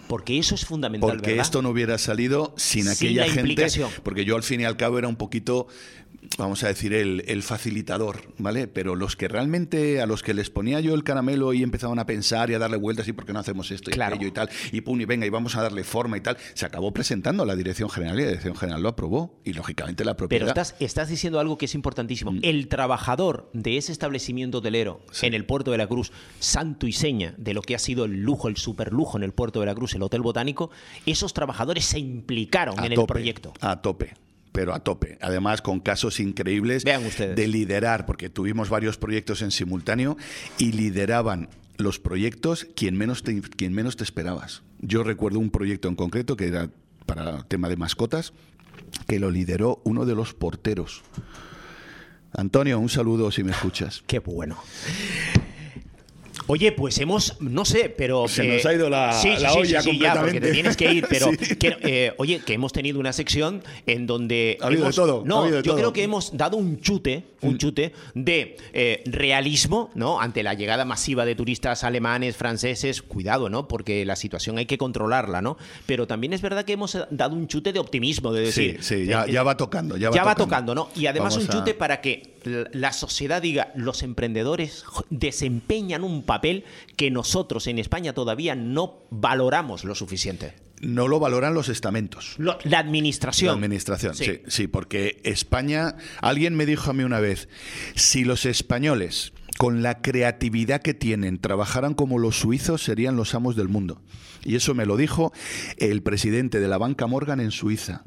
porque 0.06 0.38
eso 0.38 0.54
es 0.54 0.64
fundamental, 0.66 1.08
Porque 1.10 1.30
¿verdad? 1.30 1.44
esto 1.44 1.62
no 1.62 1.70
hubiera 1.70 1.96
salido 1.98 2.54
sin 2.56 2.84
Sin 2.84 2.92
aquella 2.92 3.26
la 3.26 3.32
gente. 3.32 3.66
Porque 4.02 4.24
yo 4.24 4.36
al 4.36 4.42
fin 4.42 4.60
y 4.60 4.64
al 4.64 4.76
cabo 4.76 4.98
era 4.98 5.08
un 5.08 5.16
poquito, 5.16 5.66
vamos 6.38 6.62
a 6.64 6.68
decir, 6.68 6.92
el, 6.94 7.24
el 7.26 7.42
facilitador, 7.42 8.22
¿vale? 8.38 8.66
Pero 8.68 8.94
los 8.96 9.16
que 9.16 9.28
realmente, 9.28 10.00
a 10.00 10.06
los 10.06 10.22
que 10.22 10.34
les 10.34 10.50
ponía 10.50 10.80
yo 10.80 10.94
el 10.94 11.04
caramelo 11.04 11.52
y 11.52 11.62
empezaban 11.62 11.98
a 11.98 12.06
pensar 12.06 12.50
y 12.50 12.54
a 12.54 12.58
darle 12.58 12.76
vueltas, 12.76 13.06
¿y 13.08 13.12
por 13.12 13.24
qué 13.26 13.32
no 13.32 13.38
hacemos 13.40 13.70
esto 13.70 13.90
y 13.90 13.94
Claro. 13.94 14.14
aquello 14.16 14.28
y 14.28 14.32
tal? 14.32 14.48
Y 14.72 14.80
pum, 14.80 15.00
y 15.00 15.04
venga, 15.04 15.26
y 15.26 15.30
vamos 15.30 15.56
a 15.56 15.62
darle 15.62 15.84
forma 15.84 16.16
y 16.16 16.20
tal. 16.20 16.36
Se 16.54 16.66
acabó 16.66 16.92
presentando 16.92 17.42
a 17.42 17.46
la 17.46 17.56
Dirección 17.56 17.88
General 17.90 18.18
y 18.18 18.22
la 18.22 18.28
Dirección 18.28 18.56
General 18.56 18.82
lo 18.82 18.88
aprobó. 18.90 19.40
Y 19.44 19.52
lógicamente 19.52 20.04
la 20.04 20.16
propiedad. 20.16 20.40
Pero 20.46 20.48
estás, 20.50 20.74
estás 20.80 21.08
diciendo 21.08 21.40
algo 21.40 21.58
que 21.58 21.66
es 21.66 21.74
importantísimo. 21.74 22.32
Mm. 22.32 22.40
El 22.42 22.68
trabajador 22.68 23.50
de 23.52 23.76
ese 23.76 23.92
establecimiento 23.92 24.58
hotelero 24.58 25.00
Sí. 25.12 25.26
en 25.26 25.34
el 25.34 25.44
puerto 25.44 25.70
de 25.70 25.78
la 25.78 25.86
Cruz, 25.86 26.12
santo 26.38 26.86
y 26.86 26.92
seña 26.92 27.34
de 27.38 27.54
lo 27.54 27.62
que 27.62 27.74
ha 27.74 27.78
sido 27.78 28.04
el 28.04 28.22
lujo, 28.22 28.48
el 28.48 28.56
superlujo 28.56 29.16
en 29.16 29.24
el 29.24 29.32
puerto 29.32 29.60
de 29.60 29.66
la 29.66 29.74
Cruz, 29.74 29.94
el 29.94 30.02
Hotel 30.02 30.22
Botánico, 30.22 30.70
esos 31.06 31.34
trabajadores 31.34 31.84
se 31.84 31.98
implicaron 31.98 32.78
a 32.80 32.86
en 32.86 32.92
el 32.92 33.04
proyecto. 33.06 33.52
A 33.60 33.80
tope. 33.82 34.14
Pero 34.54 34.72
a 34.72 34.78
tope. 34.78 35.18
Además, 35.20 35.62
con 35.62 35.80
casos 35.80 36.20
increíbles 36.20 36.84
Vean 36.84 37.02
de 37.18 37.48
liderar, 37.48 38.06
porque 38.06 38.30
tuvimos 38.30 38.70
varios 38.70 38.96
proyectos 38.96 39.42
en 39.42 39.50
simultáneo 39.50 40.16
y 40.58 40.70
lideraban 40.70 41.48
los 41.76 41.98
proyectos 41.98 42.68
quien 42.76 42.96
menos 42.96 43.24
te, 43.24 43.42
quien 43.42 43.72
menos 43.72 43.96
te 43.96 44.04
esperabas. 44.04 44.62
Yo 44.78 45.02
recuerdo 45.02 45.40
un 45.40 45.50
proyecto 45.50 45.88
en 45.88 45.96
concreto 45.96 46.36
que 46.36 46.46
era 46.46 46.70
para 47.04 47.42
tema 47.48 47.68
de 47.68 47.76
mascotas, 47.76 48.32
que 49.08 49.18
lo 49.18 49.32
lideró 49.32 49.82
uno 49.82 50.06
de 50.06 50.14
los 50.14 50.34
porteros. 50.34 51.02
Antonio, 52.32 52.78
un 52.78 52.88
saludo 52.88 53.32
si 53.32 53.42
me 53.42 53.50
escuchas. 53.50 54.04
Qué 54.06 54.20
bueno. 54.20 54.56
Oye, 56.46 56.72
pues 56.72 56.98
hemos, 56.98 57.40
no 57.40 57.64
sé, 57.64 57.88
pero... 57.88 58.28
Se 58.28 58.44
nos 58.46 58.66
ha 58.66 58.74
ido 58.74 58.90
la- 58.90 59.12
sí, 59.12 59.30
sí, 59.36 59.42
la 59.42 59.50
sí, 59.50 59.58
olla 59.58 59.80
sí, 59.82 59.90
sí, 59.92 59.98
ya, 59.98 60.14
porque 60.14 60.40
te 60.40 60.40
completamente. 60.40 60.52
tienes 60.52 60.76
que 60.76 60.92
ir, 60.92 61.06
pero... 61.08 61.26
Sí. 61.44 61.56
que, 61.56 61.76
eh, 61.82 62.12
oye, 62.18 62.40
que 62.44 62.52
hemos 62.52 62.72
tenido 62.72 63.00
una 63.00 63.12
sección 63.14 63.62
en 63.86 64.06
donde... 64.06 64.58
Ha 64.60 64.66
habido 64.66 64.86
de 64.86 64.92
todo, 64.92 65.22
ha 65.22 65.26
No, 65.26 65.40
habido 65.42 65.56
de 65.56 65.62
yo 65.62 65.70
todo. 65.70 65.74
Mm. 65.76 65.78
creo 65.80 65.92
que 65.94 66.02
hemos 66.02 66.36
dado 66.36 66.56
un 66.58 66.80
chute, 66.80 67.24
un 67.40 67.56
chute 67.58 67.92
de 68.14 68.56
eh, 68.72 69.02
realismo, 69.06 69.90
¿no? 69.94 70.20
Ante 70.20 70.42
la 70.42 70.54
llegada 70.54 70.84
masiva 70.84 71.24
de 71.24 71.34
turistas 71.34 71.82
alemanes, 71.84 72.36
franceses, 72.36 73.00
cuidado, 73.02 73.48
¿no? 73.48 73.66
Porque 73.68 74.04
la 74.04 74.16
situación 74.16 74.58
hay 74.58 74.66
que 74.66 74.76
controlarla, 74.78 75.40
¿no? 75.40 75.56
Pero 75.86 76.06
también 76.06 76.32
es 76.34 76.42
verdad 76.42 76.64
que 76.64 76.74
hemos 76.74 76.96
dado 77.10 77.34
un 77.36 77.48
chute 77.48 77.72
de 77.72 77.78
optimismo, 77.78 78.32
de 78.32 78.52
Sí, 78.52 78.68
decir... 78.72 78.82
sí, 78.84 79.06
ya, 79.06 79.24
eh, 79.24 79.32
ya 79.32 79.42
va 79.42 79.56
tocando. 79.56 79.96
Ya 79.96 80.10
va, 80.10 80.16
ya 80.16 80.24
va 80.24 80.34
tocando. 80.34 80.74
tocando, 80.74 80.74
¿no? 80.94 81.00
Y 81.00 81.06
además 81.06 81.34
Vamos 81.34 81.48
un 81.48 81.58
chute 81.58 81.70
a- 81.72 81.78
para 81.78 82.00
que 82.00 82.33
la 82.44 82.92
sociedad 82.92 83.40
diga, 83.42 83.72
los 83.74 84.02
emprendedores 84.02 84.84
desempeñan 85.10 86.04
un 86.04 86.22
papel 86.24 86.64
que 86.96 87.10
nosotros 87.10 87.66
en 87.66 87.78
España 87.78 88.12
todavía 88.12 88.54
no 88.54 89.02
valoramos 89.10 89.84
lo 89.84 89.94
suficiente. 89.94 90.54
No 90.80 91.08
lo 91.08 91.18
valoran 91.20 91.54
los 91.54 91.68
estamentos. 91.68 92.34
Lo- 92.36 92.58
la 92.64 92.78
administración. 92.80 93.48
La 93.48 93.54
administración, 93.54 94.14
Sí. 94.14 94.24
sí. 94.24 94.40
sí, 94.48 94.66
porque 94.66 95.20
España, 95.24 95.96
alguien 96.20 96.54
me 96.56 96.66
dijo 96.66 96.90
a 96.90 96.94
mí 96.94 97.04
una 97.04 97.20
vez, 97.20 97.48
si 97.94 98.24
los 98.24 98.44
españoles 98.44 99.32
con 99.56 99.82
la 99.82 100.02
creatividad 100.02 100.82
que 100.82 100.94
tienen 100.94 101.38
trabajaran 101.38 101.94
como 101.94 102.18
los 102.18 102.36
suizos 102.40 102.82
serían 102.82 103.16
los 103.16 103.34
amos 103.34 103.54
del 103.56 103.68
mundo. 103.68 104.02
Y 104.44 104.56
eso 104.56 104.74
me 104.74 104.84
lo 104.84 104.96
dijo 104.96 105.32
el 105.78 106.02
presidente 106.02 106.60
de 106.60 106.68
la 106.68 106.76
banca 106.76 107.06
Morgan 107.06 107.40
en 107.40 107.50
Suiza 107.52 108.04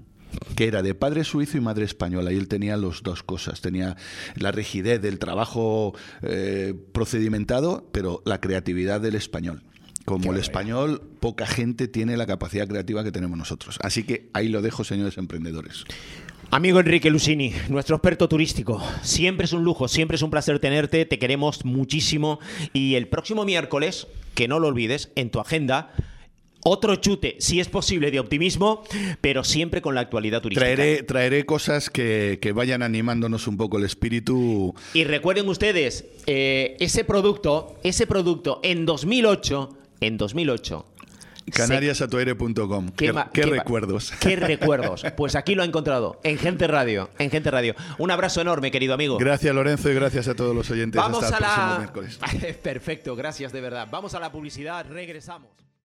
que 0.55 0.67
era 0.67 0.81
de 0.81 0.95
padre 0.95 1.23
suizo 1.23 1.57
y 1.57 1.61
madre 1.61 1.85
española, 1.85 2.31
y 2.31 2.37
él 2.37 2.47
tenía 2.47 2.77
las 2.77 3.03
dos 3.03 3.23
cosas, 3.23 3.61
tenía 3.61 3.95
la 4.35 4.51
rigidez 4.51 5.01
del 5.01 5.19
trabajo 5.19 5.93
eh, 6.21 6.73
procedimentado, 6.91 7.87
pero 7.91 8.21
la 8.25 8.41
creatividad 8.41 9.01
del 9.01 9.15
español. 9.15 9.63
Como 10.05 10.31
el 10.31 10.39
español, 10.39 11.01
poca 11.19 11.45
gente 11.45 11.89
tiene 11.89 12.15
la 12.15 12.25
capacidad 12.25 12.65
creativa 12.65 13.03
que 13.03 13.11
tenemos 13.11 13.37
nosotros. 13.37 13.77
Así 13.81 14.03
que 14.03 14.29
ahí 14.31 14.47
lo 14.47 14.61
dejo, 14.61 14.85
señores 14.85 15.17
emprendedores. 15.17 15.83
Amigo 16.49 16.79
Enrique 16.79 17.09
Lucini, 17.09 17.53
nuestro 17.67 17.97
experto 17.97 18.29
turístico, 18.29 18.81
siempre 19.01 19.43
es 19.43 19.51
un 19.51 19.65
lujo, 19.65 19.89
siempre 19.89 20.15
es 20.15 20.21
un 20.21 20.29
placer 20.29 20.59
tenerte, 20.59 21.05
te 21.05 21.19
queremos 21.19 21.65
muchísimo 21.65 22.39
y 22.71 22.95
el 22.95 23.09
próximo 23.09 23.43
miércoles, 23.43 24.07
que 24.33 24.47
no 24.47 24.59
lo 24.59 24.69
olvides, 24.69 25.11
en 25.15 25.29
tu 25.29 25.41
agenda, 25.41 25.91
otro 26.67 26.95
chute, 26.97 27.35
si 27.39 27.59
es 27.59 27.67
posible, 27.69 28.11
de 28.11 28.19
optimismo, 28.19 28.83
pero 29.21 29.43
siempre 29.43 29.81
con 29.81 29.95
la 29.95 30.01
actualidad 30.01 30.41
turística. 30.41 30.65
Traeré, 30.65 31.03
traeré 31.03 31.45
cosas 31.45 31.89
que, 31.89 32.39
que 32.41 32.51
vayan 32.51 32.83
animándonos 32.83 33.47
un 33.47 33.57
poco 33.57 33.77
el 33.77 33.85
espíritu. 33.85 34.75
Y 34.93 35.03
recuerden 35.05 35.47
ustedes, 35.49 36.05
eh, 36.25 36.75
ese 36.79 37.03
producto, 37.03 37.77
ese 37.83 38.07
producto 38.07 38.59
en 38.63 38.85
2008, 38.85 39.69
en 40.01 40.17
2008. 40.17 40.85
se- 41.45 41.51
Canariasatuaire.com. 41.51 42.89
Qué, 42.89 43.05
qué 43.05 43.13
ma- 43.13 43.29
recuerdos. 43.33 44.11
Qué 44.19 44.35
recuerdos. 44.35 45.05
Pues 45.15 45.35
aquí 45.35 45.55
lo 45.55 45.61
ha 45.61 45.65
encontrado, 45.65 46.19
en 46.23 46.37
Gente 46.37 46.67
Radio, 46.67 47.09
en 47.19 47.29
Gente 47.29 47.49
Radio. 47.51 47.73
Un 47.97 48.11
abrazo 48.11 48.41
enorme, 48.41 48.69
querido 48.71 48.93
amigo. 48.93 49.17
Gracias, 49.17 49.55
Lorenzo, 49.55 49.89
y 49.89 49.93
gracias 49.95 50.27
a 50.27 50.35
todos 50.35 50.53
los 50.55 50.69
oyentes. 50.69 51.01
Vamos 51.01 51.23
Hasta 51.23 51.35
a 51.35 51.39
el 51.39 51.43
próximo 51.45 51.71
la... 51.71 51.77
miércoles. 51.79 52.57
Perfecto, 52.63 53.15
gracias 53.15 53.51
de 53.53 53.61
verdad. 53.61 53.87
Vamos 53.89 54.13
a 54.13 54.19
la 54.19 54.31
publicidad, 54.31 54.85
regresamos. 54.89 55.49